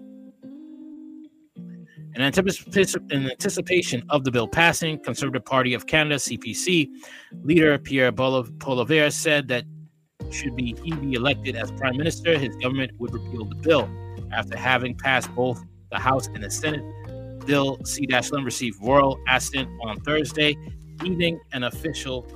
[2.15, 6.89] In anticipation of the bill passing, Conservative Party of Canada (CPC)
[7.43, 9.65] leader Pierre Poilievre said that
[10.31, 13.89] should be he be elected as prime minister, his government would repeal the bill.
[14.33, 16.85] After having passed both the House and the Senate,
[17.47, 20.57] Bill C-11 received royal assent on Thursday
[21.05, 22.27] evening and official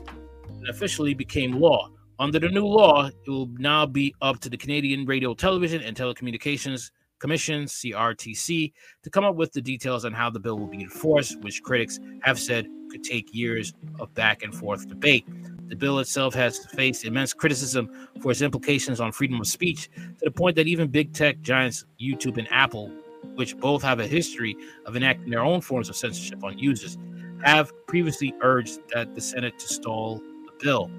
[0.49, 1.89] and officially became law.
[2.21, 5.97] Under the new law, it will now be up to the Canadian Radio, Television, and
[5.97, 8.73] Telecommunications Commission, CRTC,
[9.05, 12.01] to come up with the details on how the bill will be enforced, which critics
[12.23, 15.27] have said could take years of back and forth debate.
[15.69, 17.89] The bill itself has faced immense criticism
[18.21, 21.85] for its implications on freedom of speech, to the point that even big tech giants
[22.01, 22.91] YouTube and Apple,
[23.37, 26.99] which both have a history of enacting their own forms of censorship on users,
[27.45, 30.91] have previously urged that the Senate to stall the bill.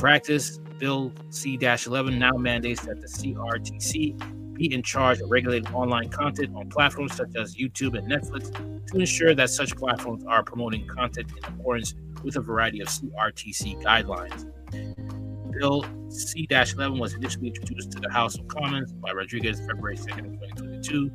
[0.00, 6.08] Practice, Bill C 11 now mandates that the CRTC be in charge of regulating online
[6.08, 8.50] content on platforms such as YouTube and Netflix
[8.86, 13.82] to ensure that such platforms are promoting content in accordance with a variety of CRTC
[13.82, 14.50] guidelines.
[15.52, 20.40] Bill C 11 was initially introduced to the House of Commons by Rodriguez February 2nd,
[20.56, 21.10] 2022,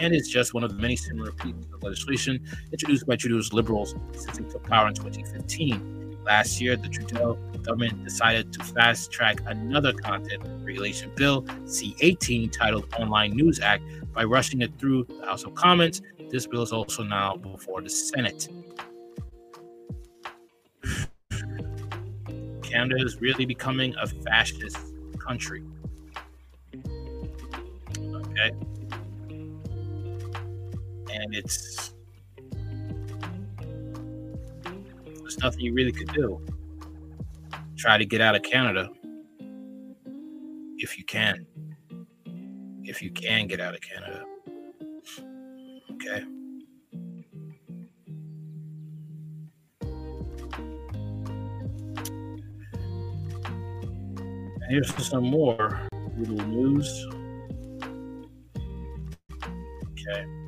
[0.00, 3.94] and is just one of the many similar pieces of legislation introduced by Trudeau's Liberals
[4.12, 6.03] since he took power in 2015.
[6.24, 12.50] Last year, the Trudeau government decided to fast track another content regulation bill, C 18,
[12.50, 16.00] titled Online News Act, by rushing it through the House of Commons.
[16.30, 18.48] This bill is also now before the Senate.
[22.62, 24.78] Canada is really becoming a fascist
[25.18, 25.62] country.
[27.96, 28.50] Okay.
[31.12, 31.93] And it's
[35.24, 36.38] there's nothing you really could do.
[37.78, 38.90] Try to get out of Canada
[40.76, 41.46] if you can.
[42.82, 44.24] If you can get out of Canada.
[45.92, 46.24] Okay.
[54.68, 57.06] Here's some more little news.
[59.92, 60.43] Okay.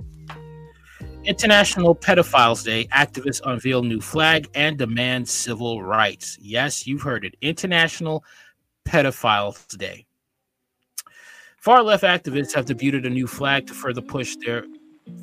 [1.27, 6.39] International Pedophiles Day, activists unveil new flag and demand civil rights.
[6.41, 7.35] Yes, you've heard it.
[7.41, 8.25] International
[8.87, 10.07] Pedophiles Day.
[11.59, 14.67] Far left activists have debuted a new flag to further push their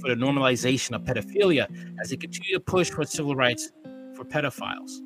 [0.02, 1.68] for the normalization of pedophilia
[2.02, 3.72] as they continue to push for civil rights
[4.14, 5.00] for pedophiles.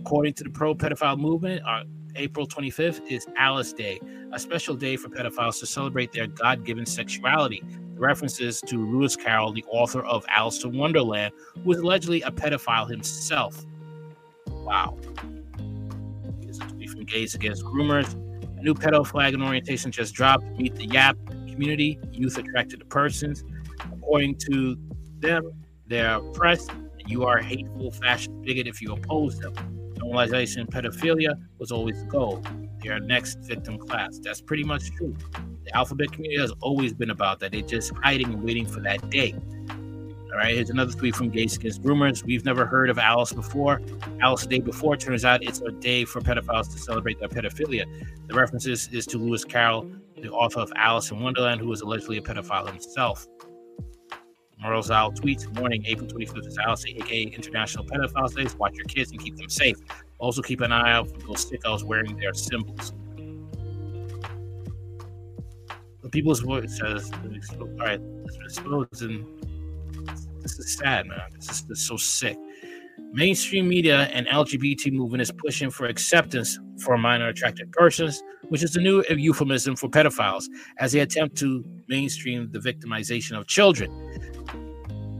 [0.00, 1.84] According to the pro pedophile movement, uh,
[2.16, 4.00] April 25th is Alice Day,
[4.32, 7.62] a special day for pedophiles to celebrate their God given sexuality.
[7.94, 12.30] The references to Lewis Carroll, the author of Alice in Wonderland, who was allegedly a
[12.30, 13.64] pedophile himself.
[14.48, 14.98] Wow.
[16.40, 18.14] Here's a tweet from Gays Against Groomers.
[18.58, 20.44] A new pedo flag and orientation just dropped.
[20.58, 23.44] Meet the YAP community, youth attracted to persons.
[23.92, 24.76] According to
[25.20, 25.52] them,
[25.86, 26.70] they're oppressed,
[27.06, 29.54] you are a hateful fascist bigot if you oppose them.
[29.98, 32.42] Normalization pedophilia was always the goal.
[32.82, 34.18] They are next victim class.
[34.22, 35.16] That's pretty much true.
[35.64, 37.52] The alphabet community has always been about that.
[37.52, 39.34] They're just hiding and waiting for that day.
[40.30, 42.22] All right, here's another tweet from Gays Against Groomers.
[42.22, 43.80] We've never heard of Alice before.
[44.20, 47.86] Alice day before turns out it's a day for pedophiles to celebrate their pedophilia.
[48.28, 49.90] The references is to Lewis Carroll,
[50.20, 53.26] the author of Alice in Wonderland, who was allegedly a pedophile himself.
[54.60, 58.46] Morals Out tweets, morning, April 25th is Alice, aka International Pedophiles Day.
[58.58, 59.76] Watch your kids and keep them safe.
[60.18, 62.92] Also, keep an eye out for those sickos wearing their symbols.
[66.02, 67.10] The People's Voice says,
[67.60, 68.00] all right,
[68.44, 69.26] exposing.
[70.40, 71.20] This is sad, man.
[71.34, 72.36] This is, this is so sick.
[73.12, 78.74] Mainstream media and LGBT movement is pushing for acceptance for minor attracted persons, which is
[78.76, 80.44] a new euphemism for pedophiles,
[80.78, 83.90] as they attempt to mainstream the victimization of children.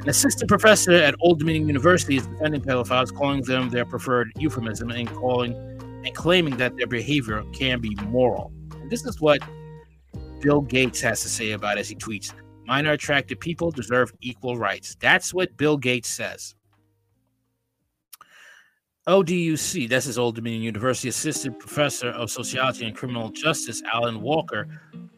[0.00, 4.90] An assistant professor at Old Dominion University is defending pedophiles, calling them their preferred euphemism
[4.90, 5.54] and calling
[6.04, 8.52] and claiming that their behavior can be moral.
[8.74, 9.40] And this is what
[10.40, 12.32] Bill Gates has to say about it as he tweets
[12.64, 14.96] minor attracted people deserve equal rights.
[15.00, 16.54] That's what Bill Gates says.
[19.08, 24.68] ODUC, that's his Old Dominion University assistant professor of sociology and criminal justice, Allyn Walker,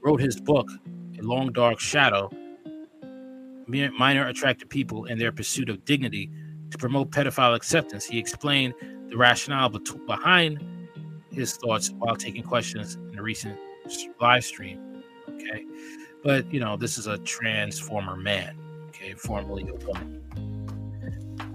[0.03, 0.70] wrote his book,
[1.18, 2.31] A Long Dark Shadow
[3.71, 6.31] Minor Attracted People in Their Pursuit of Dignity
[6.71, 8.05] to promote pedophile acceptance.
[8.05, 8.75] He explained
[9.09, 10.89] the rationale behind
[11.31, 13.59] his thoughts while taking questions in a recent
[14.21, 15.03] live stream.
[15.29, 15.64] Okay.
[16.23, 18.57] But, you know, this is a transformer man,
[18.89, 20.21] okay, formerly a woman.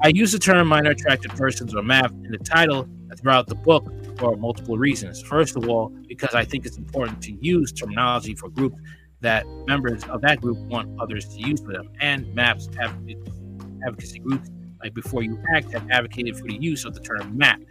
[0.01, 2.88] I use the term minor attracted persons or MAP in the title
[3.18, 3.86] throughout the book
[4.18, 5.22] for multiple reasons.
[5.22, 8.78] First of all, because I think it's important to use terminology for groups
[9.22, 11.89] that members of that group want others to use for them.
[12.01, 14.49] And MAPS advocacy groups
[14.84, 17.61] like Before You Act have advocated for the use of the term MAP.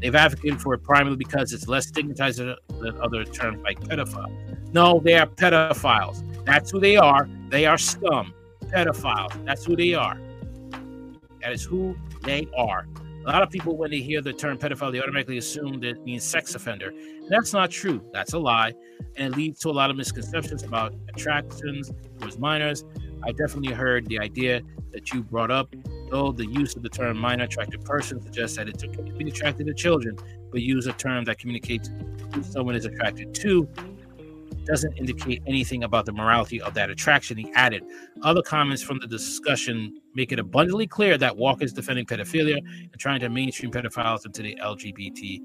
[0.00, 2.56] They've advocated for it primarily because it's less stigmatized than
[3.00, 4.32] other terms like pedophile.
[4.72, 6.44] No, they are pedophiles.
[6.44, 7.28] That's who they are.
[7.50, 8.32] They are scum.
[8.66, 9.44] Pedophiles.
[9.44, 10.18] That's who they are.
[11.42, 12.86] That is who they are.
[13.24, 16.04] A lot of people, when they hear the term pedophile, they automatically assume that it
[16.04, 16.92] means sex offender.
[17.28, 18.04] That's not true.
[18.12, 18.72] That's a lie.
[19.16, 22.84] And it leads to a lot of misconceptions about attractions towards minors.
[23.22, 25.72] I definitely heard the idea that you brought up,
[26.10, 29.28] though the use of the term minor attracted person suggests that it's okay to be
[29.28, 30.16] attracted to children,
[30.50, 31.90] but use a term that communicates
[32.34, 33.68] who someone is attracted to
[34.64, 37.36] doesn't indicate anything about the morality of that attraction.
[37.36, 37.82] He added,
[38.22, 42.98] other comments from the discussion make it abundantly clear that Walker is defending pedophilia and
[42.98, 45.40] trying to mainstream pedophiles into the LGBT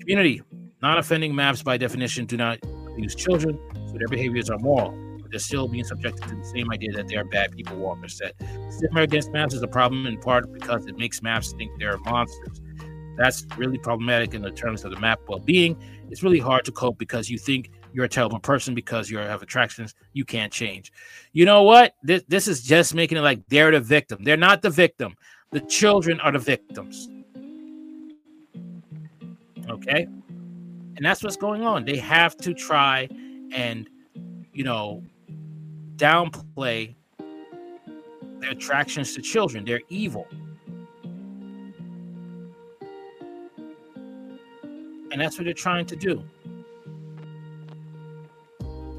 [0.00, 0.42] community.
[0.82, 2.58] Non offending maps, by definition, do not
[2.96, 4.92] use children, so their behaviors are moral.
[5.20, 8.08] But they're still being subjected to the same idea that they are bad people, Walker
[8.08, 8.32] said.
[8.70, 12.60] Stigma against maps is a problem in part because it makes maps think they're monsters.
[13.16, 15.76] That's really problematic in the terms of the map well being.
[16.10, 19.42] It's really hard to cope because you think you're a terrible person because you have
[19.42, 20.92] attractions you can't change.
[21.32, 21.94] You know what?
[22.02, 24.24] This this is just making it like they're the victim.
[24.24, 25.14] They're not the victim.
[25.50, 27.08] The children are the victims.
[29.68, 30.06] Okay?
[30.96, 31.84] And that's what's going on.
[31.84, 33.08] They have to try
[33.52, 33.88] and
[34.52, 35.02] you know
[35.96, 36.94] downplay
[38.40, 39.64] their attractions to children.
[39.64, 40.26] They're evil.
[45.10, 46.22] And that's what they're trying to do.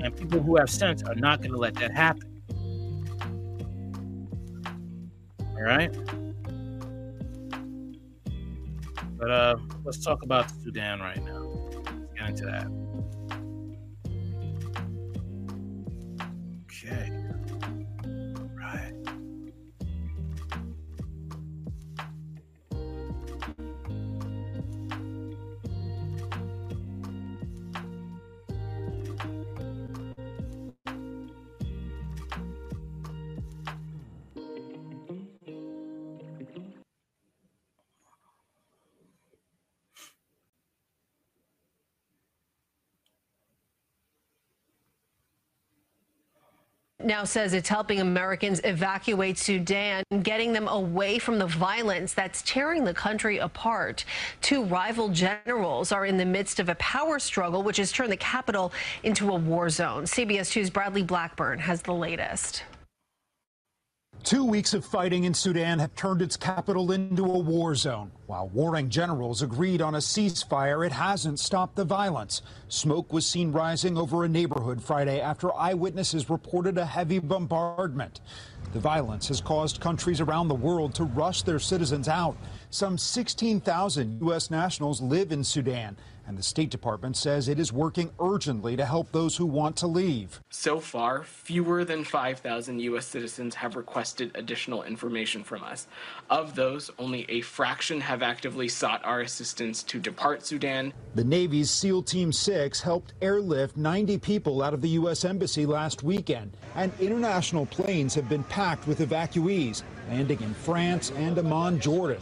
[0.02, 2.42] And people who have sense are not going to let that happen.
[5.56, 5.94] All right.
[9.18, 11.44] But uh, let's talk about Sudan right now.
[11.84, 12.68] Let's get into that.
[16.64, 17.19] Okay.
[47.02, 52.84] Now says it's helping Americans evacuate Sudan, getting them away from the violence that's tearing
[52.84, 54.04] the country apart.
[54.42, 58.18] Two rival generals are in the midst of a power struggle, which has turned the
[58.18, 58.74] capital
[59.04, 60.04] into a war zone.
[60.04, 62.64] CBS 2's Bradley Blackburn has the latest.
[64.24, 68.12] Two weeks of fighting in Sudan have turned its capital into a war zone.
[68.28, 72.42] While warring generals agreed on a ceasefire, it hasn't stopped the violence.
[72.68, 78.20] Smoke was seen rising over a neighborhood Friday after eyewitnesses reported a heavy bombardment.
[78.74, 82.38] The violence has caused countries around the world to rush their citizens out.
[82.72, 84.52] Some 16,000 U.S.
[84.52, 85.96] nationals live in Sudan,
[86.30, 89.88] and the State Department says it is working urgently to help those who want to
[89.88, 90.40] leave.
[90.52, 93.08] So far, fewer than 5,000 U.S.
[93.08, 95.88] citizens have requested additional information from us.
[96.30, 100.94] Of those, only a fraction have actively sought our assistance to depart Sudan.
[101.16, 105.26] The Navy's SEAL Team 6 helped airlift 90 people out of the U.S.
[105.26, 111.40] Embassy last weekend, and international planes have been packed with evacuees, landing in France and
[111.40, 112.22] Amman, Jordan.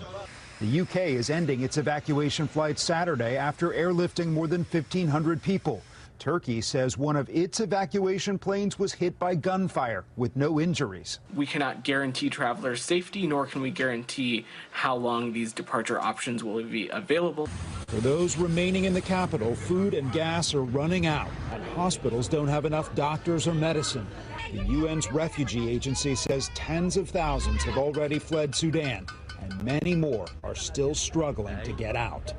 [0.59, 5.83] The UK is ending its evacuation flight Saturday after airlifting more than 1,500 people.
[6.17, 11.19] Turkey says one of its evacuation planes was hit by gunfire with no injuries.
[11.35, 16.63] We cannot guarantee travelers' safety, nor can we guarantee how long these departure options will
[16.63, 17.45] be available.
[17.85, 22.47] For those remaining in the capital, food and gas are running out, and hospitals don't
[22.47, 24.07] have enough doctors or medicine.
[24.51, 29.05] The UN's refugee agency says tens of thousands have already fled Sudan
[29.49, 32.33] and many more are still struggling to get out.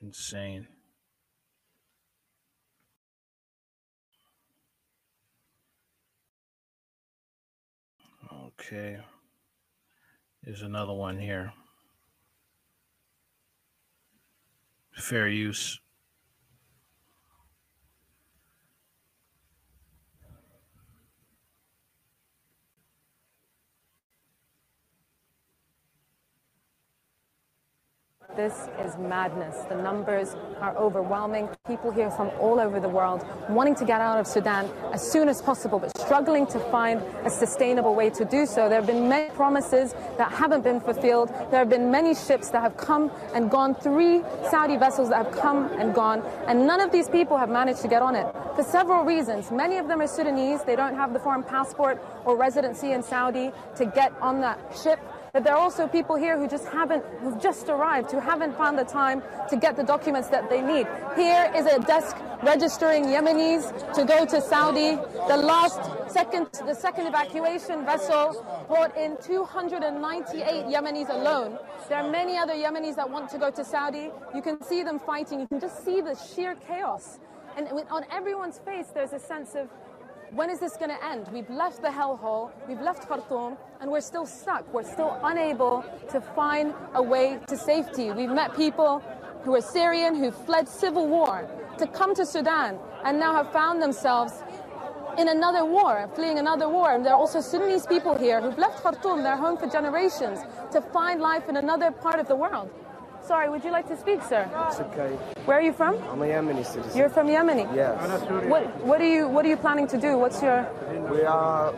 [0.00, 0.66] Insane.
[8.32, 8.98] Okay.
[10.42, 11.52] There's another one here.
[14.92, 15.80] Fair use.
[28.36, 29.54] This is madness.
[29.68, 31.48] The numbers are overwhelming.
[31.68, 35.28] People here from all over the world wanting to get out of Sudan as soon
[35.28, 38.68] as possible, but struggling to find a sustainable way to do so.
[38.68, 41.28] There have been many promises that haven't been fulfilled.
[41.52, 45.32] There have been many ships that have come and gone, three Saudi vessels that have
[45.32, 48.64] come and gone, and none of these people have managed to get on it for
[48.64, 49.52] several reasons.
[49.52, 50.64] Many of them are Sudanese.
[50.64, 54.98] They don't have the foreign passport or residency in Saudi to get on that ship
[55.34, 58.78] but there are also people here who just haven't, who've just arrived, who haven't found
[58.78, 59.20] the time
[59.50, 60.86] to get the documents that they need.
[61.16, 64.94] Here is a desk registering Yemenis to go to Saudi.
[65.26, 71.58] The last second, the second evacuation vessel brought in 298 Yemenis alone.
[71.88, 74.10] There are many other Yemenis that want to go to Saudi.
[74.36, 75.40] You can see them fighting.
[75.40, 77.18] You can just see the sheer chaos.
[77.56, 79.68] And on everyone's face, there's a sense of
[80.30, 81.28] when is this going to end?
[81.32, 84.72] We've left the hellhole, we've left Khartoum, and we're still stuck.
[84.72, 88.10] We're still unable to find a way to safety.
[88.10, 89.02] We've met people
[89.42, 91.48] who are Syrian, who fled civil war
[91.78, 94.42] to come to Sudan and now have found themselves
[95.18, 96.92] in another war, fleeing another war.
[96.92, 100.40] And there are also Sudanese people here who've left Khartoum, their home for generations,
[100.72, 102.70] to find life in another part of the world.
[103.26, 104.50] Sorry, would you like to speak, sir?
[104.68, 105.16] It's okay.
[105.46, 105.96] Where are you from?
[106.10, 106.98] I'm a Yemeni citizen.
[106.98, 107.64] You're from Yemeni?
[107.74, 108.20] Yes.
[108.50, 110.18] What What are you What are you planning to do?
[110.18, 110.68] What's your?
[111.10, 111.72] We are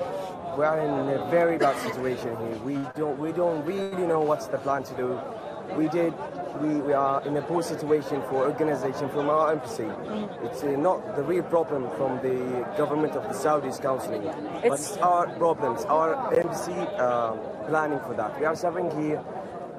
[0.59, 2.59] we are in a very bad situation here.
[2.65, 5.21] We don't we don't really know what's the plan to do.
[5.77, 6.15] We did
[6.61, 9.85] we, we are in a poor situation for organization from our embassy.
[9.85, 10.47] Mm-hmm.
[10.47, 12.39] It's uh, not the real problem from the
[12.77, 14.23] government of the Saudis counseling,
[14.65, 17.33] it's but our problems, our embassy uh,
[17.69, 18.39] planning for that.
[18.41, 19.23] We are suffering here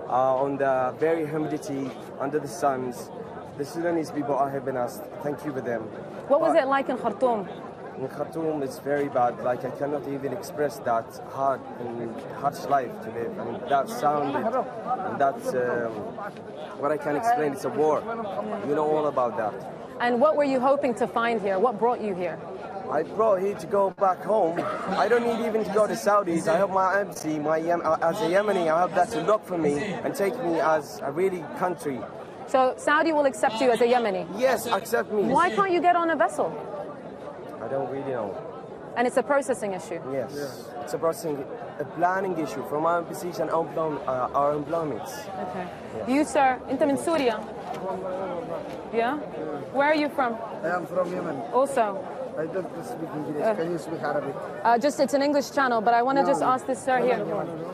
[0.10, 1.89] uh, on the very humidity
[2.20, 3.10] under the suns.
[3.58, 5.01] The Sudanese people are helping us.
[5.24, 5.82] Thank you for them.
[6.28, 7.47] What was it like in Khartoum?
[7.97, 9.39] In Khartoum, it's very bad.
[9.43, 14.36] Like I cannot even express that hard and harsh life to live, and that sound,
[14.36, 15.93] and that's um,
[16.80, 17.53] what I can't explain.
[17.53, 18.03] It's a war.
[18.68, 19.55] You know all about that.
[19.99, 21.58] And what were you hoping to find here?
[21.58, 22.38] What brought you here?
[22.91, 24.61] I brought here to go back home.
[24.89, 26.47] I don't need even to go to Saudis.
[26.47, 29.47] I hope my embassy, my Yem- uh, as a Yemeni, I hope that to look
[29.47, 31.99] for me and take me as a really country.
[32.49, 34.26] So Saudi will accept you as a Yemeni?
[34.37, 35.22] Yes, accept me.
[35.24, 36.53] Why can't you get on a vessel?
[37.62, 38.37] I don't really know.
[38.95, 40.01] And it's a processing issue?
[40.12, 40.83] Yes, yeah.
[40.83, 41.43] it's a processing,
[41.78, 43.66] a planning issue from our position, our,
[44.07, 45.01] uh, our employment.
[45.01, 45.66] Okay.
[45.97, 46.09] Yes.
[46.09, 47.41] You, sir, أنت من سوريا?
[48.93, 49.16] Yeah?
[49.72, 50.37] Where are you from?
[50.62, 51.41] I am from Yemen.
[51.55, 52.05] Also?
[52.38, 53.44] I don't speak English.
[53.44, 54.36] Uh, Can you speak Arabic?
[54.64, 57.00] Uh, just it's an English channel, but I want to no, just ask this sir
[57.00, 57.20] here.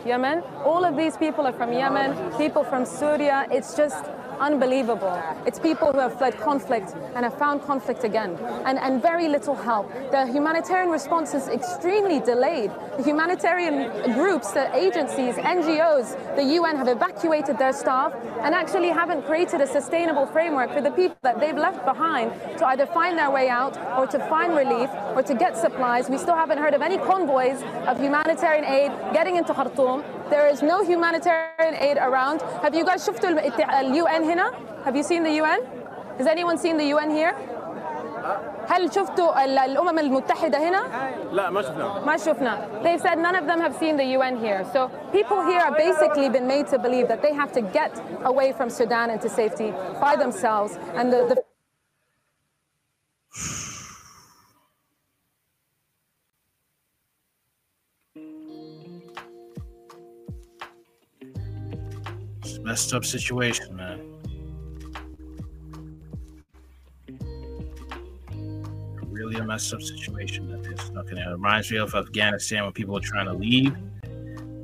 [0.05, 0.41] Yemen.
[0.63, 2.15] All of these people are from Yemen.
[2.37, 3.45] People from Syria.
[3.51, 4.05] It's just
[4.43, 5.15] unbelievable.
[5.47, 9.55] It's people who have fled conflict and have found conflict again, and, and very little
[9.55, 9.91] help.
[10.11, 12.71] The humanitarian response is extremely delayed.
[12.97, 19.23] The humanitarian groups, the agencies, NGOs, the UN have evacuated their staff and actually haven't
[19.23, 23.31] created a sustainable framework for the people that they've left behind to either find their
[23.31, 26.09] way out or to find relief or to get supplies.
[26.09, 30.03] We still haven't heard of any convoys of humanitarian aid getting into Khartoum.
[30.30, 32.42] There is no humanitarian aid around.
[32.62, 33.30] Have you guys شفتوا
[33.80, 34.52] اليو هنا؟
[34.84, 35.60] Have you seen the UN?
[36.18, 37.34] Has anyone seen the UN here?
[38.68, 40.82] هل شفتوا الأمم المتحدة هنا؟
[41.32, 42.04] لا ما شفنا.
[42.06, 42.82] ما شفنا.
[42.82, 44.64] They've said none of them have seen the UN here.
[44.72, 47.92] So people here are basically been made to believe that they have to get
[48.24, 50.78] away from Sudan into safety by themselves.
[50.94, 51.36] And the, the
[62.73, 63.99] messed up situation, man.
[69.11, 71.19] Really a messed up situation that they're stuck in.
[71.19, 73.75] It reminds me of Afghanistan when people were trying to leave,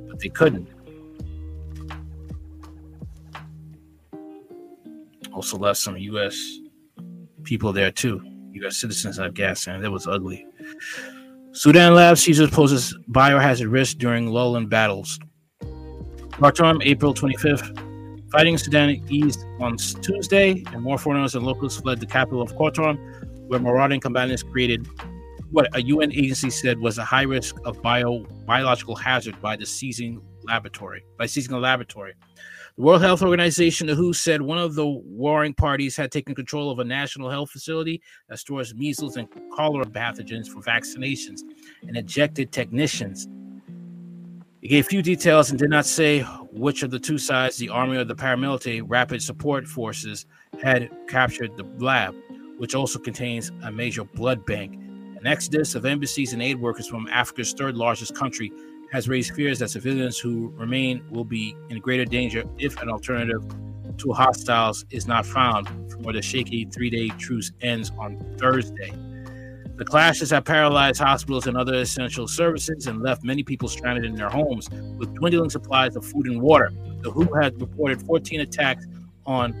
[0.08, 0.68] but they couldn't.
[5.32, 6.58] Also left some U.S.
[7.44, 8.20] people there too,
[8.54, 8.78] U.S.
[8.78, 9.80] citizens in Afghanistan.
[9.80, 10.48] That was ugly.
[11.52, 15.20] Sudan lab seizes poses biohazard risk during lull in battles.
[16.40, 17.86] Khartoum, April 25th.
[18.30, 22.56] Fighting in Sudan eased on Tuesday, and more foreigners and locals fled the capital of
[22.56, 22.96] Khartoum,
[23.48, 24.86] where marauding combatants created
[25.50, 29.66] what a UN agency said was a high risk of bio biological hazard by the
[29.66, 31.04] seizing laboratory.
[31.18, 32.14] By seizing a laboratory,
[32.76, 36.70] the World Health Organization, the WHO, said one of the warring parties had taken control
[36.70, 39.26] of a national health facility that stores measles and
[39.56, 41.40] cholera pathogens for vaccinations
[41.82, 43.26] and ejected technicians
[44.60, 46.20] he gave few details and did not say
[46.52, 50.26] which of the two sides, the army or the paramilitary rapid support forces,
[50.62, 52.14] had captured the lab,
[52.58, 54.74] which also contains a major blood bank.
[54.74, 58.52] An exodus of embassies and aid workers from Africa's third largest country
[58.92, 63.42] has raised fears that civilians who remain will be in greater danger if an alternative
[63.96, 68.92] to hostiles is not found before the shaky three day truce ends on Thursday.
[69.80, 74.14] The clashes have paralyzed hospitals and other essential services and left many people stranded in
[74.14, 74.68] their homes
[74.98, 76.70] with dwindling supplies of food and water.
[77.00, 78.86] The WHO has reported 14 attacks
[79.24, 79.54] on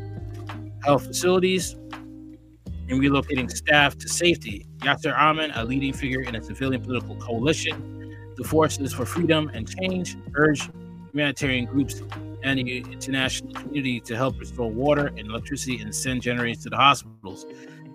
[0.84, 4.66] health facilities and relocating staff to safety.
[4.80, 9.74] Yasser Arman, a leading figure in a civilian political coalition, the Forces for Freedom and
[9.74, 10.70] Change, urged
[11.12, 12.02] humanitarian groups
[12.42, 16.76] and the international community to help restore water and electricity and send generators to the
[16.76, 17.46] hospitals.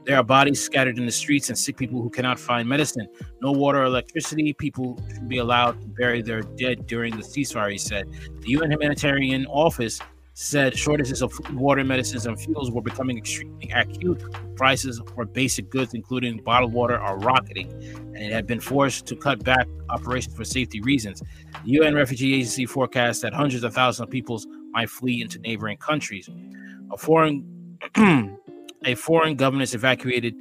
[0.05, 3.07] There are bodies scattered in the streets and sick people who cannot find medicine.
[3.41, 4.53] No water or electricity.
[4.53, 8.07] People should be allowed to bury their dead during the ceasefire, he said.
[8.41, 9.99] The UN Humanitarian Office
[10.35, 14.21] said shortages of food, water, medicines, and fuels were becoming extremely acute.
[14.55, 19.15] Prices for basic goods, including bottled water, are rocketing, and it had been forced to
[19.15, 21.23] cut back operations for safety reasons.
[21.63, 24.39] The UN Refugee Agency forecasts that hundreds of thousands of people
[24.69, 26.29] might flee into neighboring countries.
[26.91, 27.79] A foreign
[28.85, 30.35] a foreign government evacuated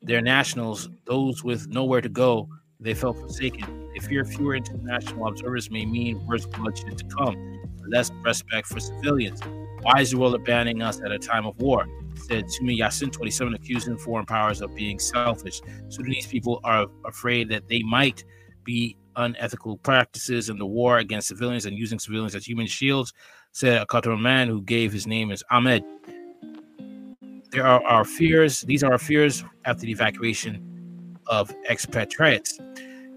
[0.00, 2.48] their nationals, those with nowhere to go,
[2.80, 3.90] they felt forsaken.
[3.92, 9.40] They fear fewer international observers may mean worse bloodshed to come, less respect for civilians.
[9.82, 11.86] Why is the world abandoning us at a time of war?
[12.14, 15.60] Said Sumi Yasin, 27, accusing foreign powers of being selfish.
[15.88, 18.24] Sudanese people are afraid that they might
[18.64, 23.12] be unethical practices in the war against civilians and using civilians as human shields,
[23.52, 25.84] said a Qatar man who gave his name as Ahmed
[27.52, 28.62] there are our fears.
[28.62, 32.58] These are our fears after the evacuation of expatriates.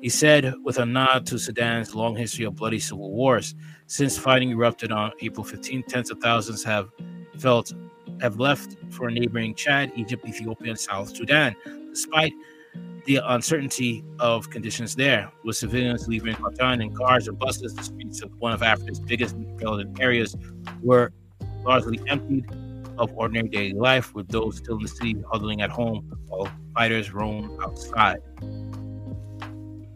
[0.01, 3.55] He said, with a nod to Sudan's long history of bloody civil wars.
[3.87, 6.89] Since fighting erupted on April 15, tens of thousands have
[7.39, 7.73] felt
[8.21, 11.55] have left for neighboring Chad, Egypt, Ethiopia, and South Sudan,
[11.89, 12.33] despite
[13.05, 17.73] the uncertainty of conditions there, with civilians leaving Khartoum in cars and buses.
[17.73, 20.35] The streets of one of Africa's biggest metropolitan areas
[20.81, 21.11] were
[21.63, 22.45] largely emptied
[22.97, 27.13] of ordinary daily life, with those still in the city huddling at home while fighters
[27.13, 28.21] roam outside.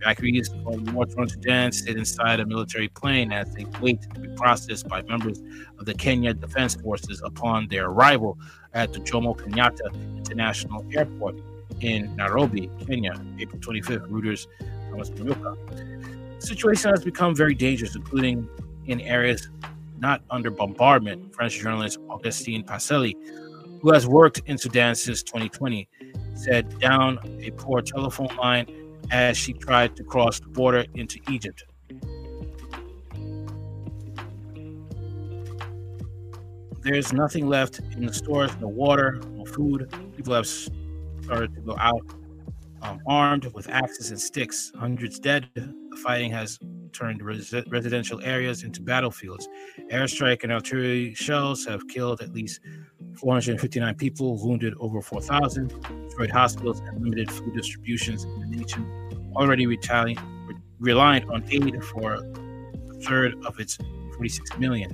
[0.01, 4.87] Evacuees from northern Sudan sit inside a military plane as they wait to be processed
[4.87, 5.41] by members
[5.77, 8.37] of the Kenya Defense Forces upon their arrival
[8.73, 11.35] at the Jomo Kenyatta International Airport
[11.81, 14.07] in Nairobi, Kenya, April 25th.
[14.09, 14.47] Reuters
[14.89, 16.39] Thomas Manyuka.
[16.39, 18.47] The situation has become very dangerous, including
[18.85, 19.49] in areas
[19.99, 23.15] not under bombardment, French journalist Augustine Passilly,
[23.81, 25.87] who has worked in Sudan since 2020,
[26.35, 28.65] said down a poor telephone line
[29.11, 31.63] as she tried to cross the border into Egypt.
[36.81, 39.93] There's nothing left in the stores, no water, no food.
[40.15, 42.01] People have started to go out
[42.81, 44.71] um, armed with axes and sticks.
[44.77, 45.49] Hundreds dead.
[45.55, 46.57] The fighting has
[46.93, 49.47] turned res- residential areas into battlefields.
[49.91, 52.61] Airstrike and artillery shells have killed at least
[53.17, 55.67] 459 people, wounded over 4,000,
[56.05, 60.17] destroyed hospitals, and limited food distributions in the nation, already retali-
[60.47, 62.21] re- reliant on aid for a
[63.01, 63.77] third of its
[64.15, 64.91] 46 million.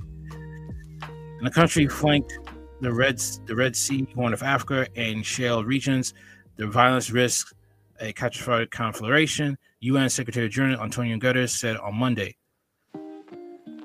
[1.38, 2.32] And the country flanked
[2.80, 6.14] the Red, the Red Sea, Horn of Africa, and Shale regions.
[6.56, 7.52] The violence risks
[8.00, 12.36] a catastrophic conflagration, UN Secretary General Antonio Guterres said on Monday.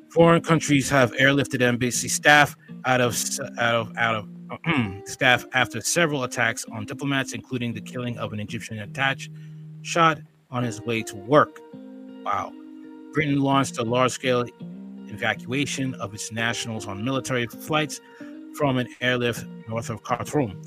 [0.09, 3.15] Foreign countries have airlifted embassy staff out of
[3.59, 4.27] out of out of
[5.07, 9.29] staff after several attacks on diplomats, including the killing of an Egyptian attached
[9.83, 11.59] shot on his way to work.
[12.25, 12.51] Wow.
[13.13, 14.45] Britain launched a large-scale
[15.07, 18.01] evacuation of its nationals on military flights
[18.55, 20.61] from an airlift north of Khartoum.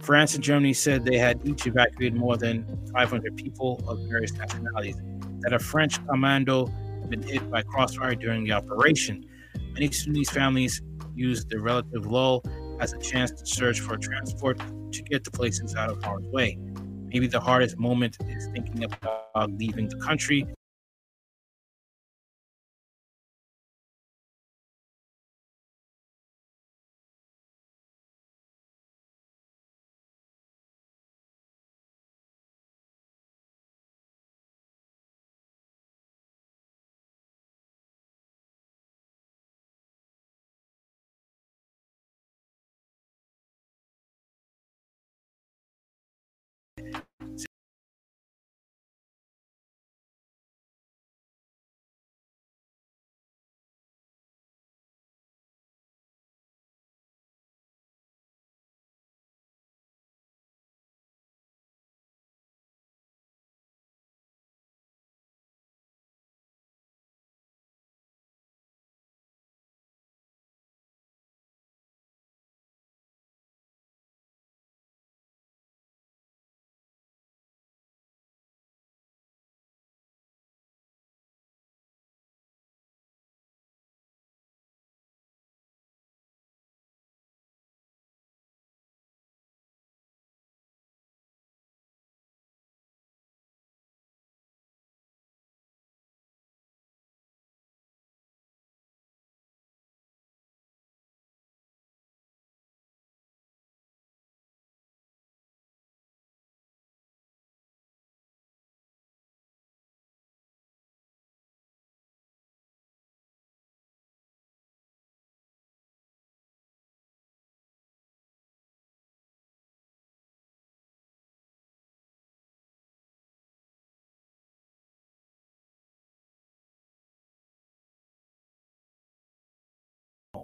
[0.00, 4.96] France and Germany said they had each evacuated more than 500 people of various nationalities.
[5.40, 6.66] That a French commando
[7.00, 9.24] had been hit by crossfire during the operation.
[9.74, 10.82] Many Sudanese families
[11.14, 12.42] used the relative lull
[12.80, 14.58] as a chance to search for transport
[14.92, 16.58] to get to places out of harm's way.
[17.12, 20.46] Maybe the hardest moment is thinking about leaving the country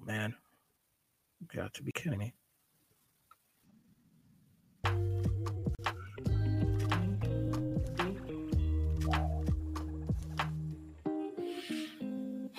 [0.07, 0.35] man.
[1.41, 2.33] You got to be kidding me.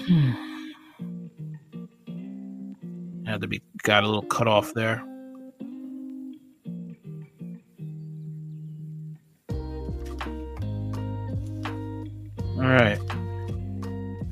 [0.06, 0.32] Hmm.
[3.26, 5.02] Had to be got a little cut off there.
[12.58, 13.00] All right.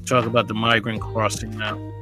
[0.06, 1.95] Talk about the migrant crossing now.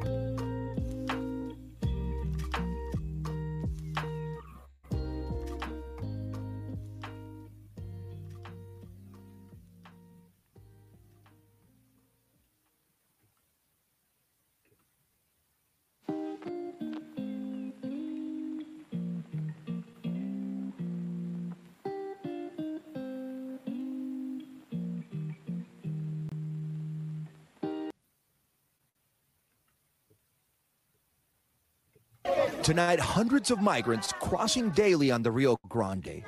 [32.74, 36.24] Tonight, hundreds of migrants crossing daily on the Rio Grande.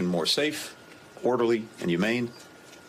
[0.00, 0.76] more safe,
[1.22, 2.30] orderly, and humane,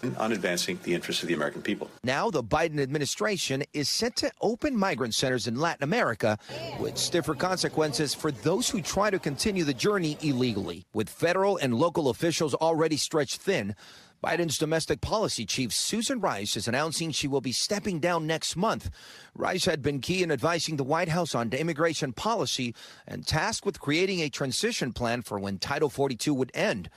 [0.02, 1.90] and on advancing the interests of the American people.
[2.04, 6.38] Now, the Biden administration is set to open migrant centers in Latin America
[6.80, 10.86] with stiffer consequences for those who try to continue the journey illegally.
[10.94, 13.76] With federal and local officials already stretched thin,
[14.24, 18.92] Biden's domestic policy chief, Susan Rice, is announcing she will be stepping down next month.
[19.34, 22.76] Rice had been key in advising the White House on immigration policy
[23.08, 26.88] and tasked with creating a transition plan for when Title 42 would end.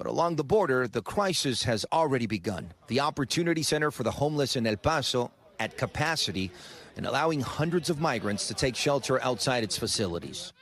[0.00, 2.72] But along the border, the crisis has already begun.
[2.86, 6.50] The Opportunity Center for the Homeless in El Paso at capacity
[6.96, 10.54] and allowing hundreds of migrants to take shelter outside its facilities.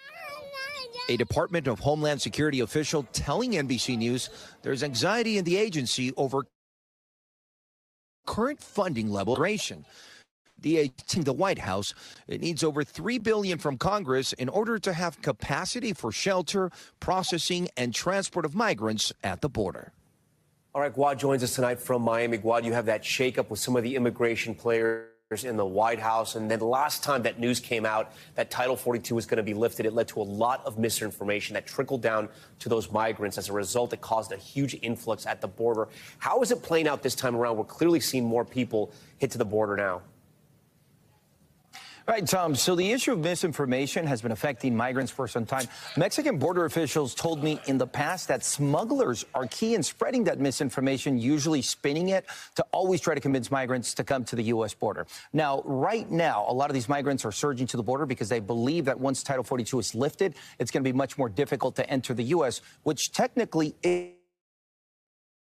[1.09, 4.28] A Department of Homeland Security official telling NBC News
[4.62, 6.43] there's anxiety in the agency over
[8.26, 9.36] current funding level.
[10.61, 11.95] The the White House.
[12.27, 17.69] It needs over three billion from Congress in order to have capacity for shelter, processing,
[17.77, 19.93] and transport of migrants at the border.
[20.75, 22.37] All right, Guad joins us tonight from Miami.
[22.37, 25.09] Guad, you have that shakeup with some of the immigration players
[25.43, 26.37] in the White House.
[26.37, 29.43] And then the last time that news came out that Title 42 was going to
[29.43, 32.29] be lifted, it led to a lot of misinformation that trickled down
[32.61, 33.37] to those migrants.
[33.37, 35.89] As a result, it caused a huge influx at the border.
[36.19, 37.57] How is it playing out this time around?
[37.57, 40.03] We're clearly seeing more people hit to the border now.
[42.09, 42.55] Right, Tom.
[42.55, 45.69] So the issue of misinformation has been affecting migrants for some time.
[45.95, 50.41] Mexican border officials told me in the past that smugglers are key in spreading that
[50.41, 54.73] misinformation, usually spinning it to always try to convince migrants to come to the U.S.
[54.73, 55.07] border.
[55.35, 58.41] Now, right now, a lot of these migrants are surging to the border because they
[58.41, 61.91] believe that once Title 42 is lifted, it's going to be much more difficult to
[61.91, 64.18] enter the U.S., which technically is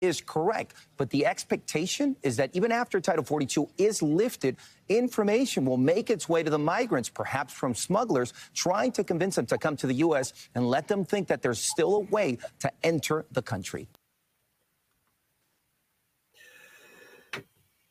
[0.00, 0.74] is correct.
[0.96, 4.56] But the expectation is that even after Title 42 is lifted,
[4.88, 9.46] information will make its way to the migrants, perhaps from smugglers, trying to convince them
[9.46, 10.32] to come to the U.S.
[10.54, 13.88] and let them think that there's still a way to enter the country.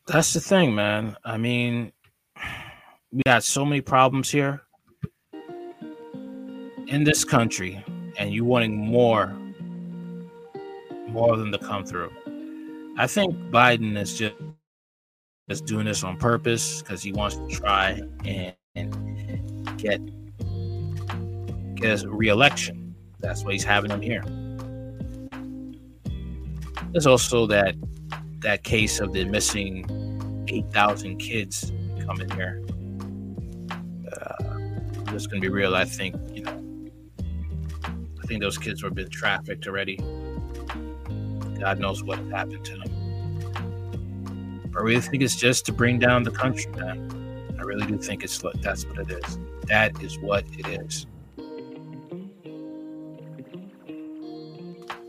[0.07, 1.15] That's the thing, man.
[1.23, 1.91] I mean,
[3.11, 4.63] we got so many problems here
[6.87, 7.83] in this country,
[8.17, 9.37] and you wanting more
[11.09, 12.11] more them to come through.
[12.97, 14.35] I think Biden is just
[15.47, 19.99] is doing this on purpose because he wants to try and, and get
[21.75, 22.95] get a reelection.
[23.19, 24.23] That's why he's having him here.
[26.91, 27.75] There's also that
[28.39, 31.71] that case of the missing eight thousand kids
[32.05, 32.63] coming here.
[34.11, 35.75] Uh, just gonna be real.
[35.75, 36.65] I think you know.
[38.21, 39.97] I think those kids were being trafficked already.
[41.59, 44.71] God knows what happened to them.
[44.75, 47.55] I really think it's just to bring down the country, man.
[47.59, 49.37] I really do think it's that's what it is.
[49.67, 51.05] That is what it is.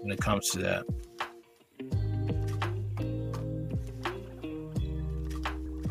[0.01, 0.85] When it comes to that.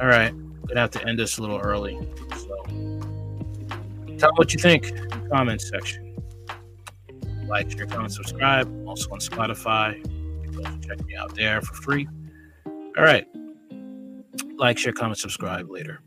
[0.02, 0.34] All right,
[0.68, 1.98] gonna have to end this a little early.
[2.38, 2.64] So,
[4.18, 6.16] tell me what you think in the comments section.
[7.48, 8.68] Like, share, comment, subscribe.
[8.88, 10.06] Also on Spotify,
[10.82, 12.08] check me out there for free.
[12.66, 13.26] All right.
[14.58, 16.02] Like, share, comment, subscribe later.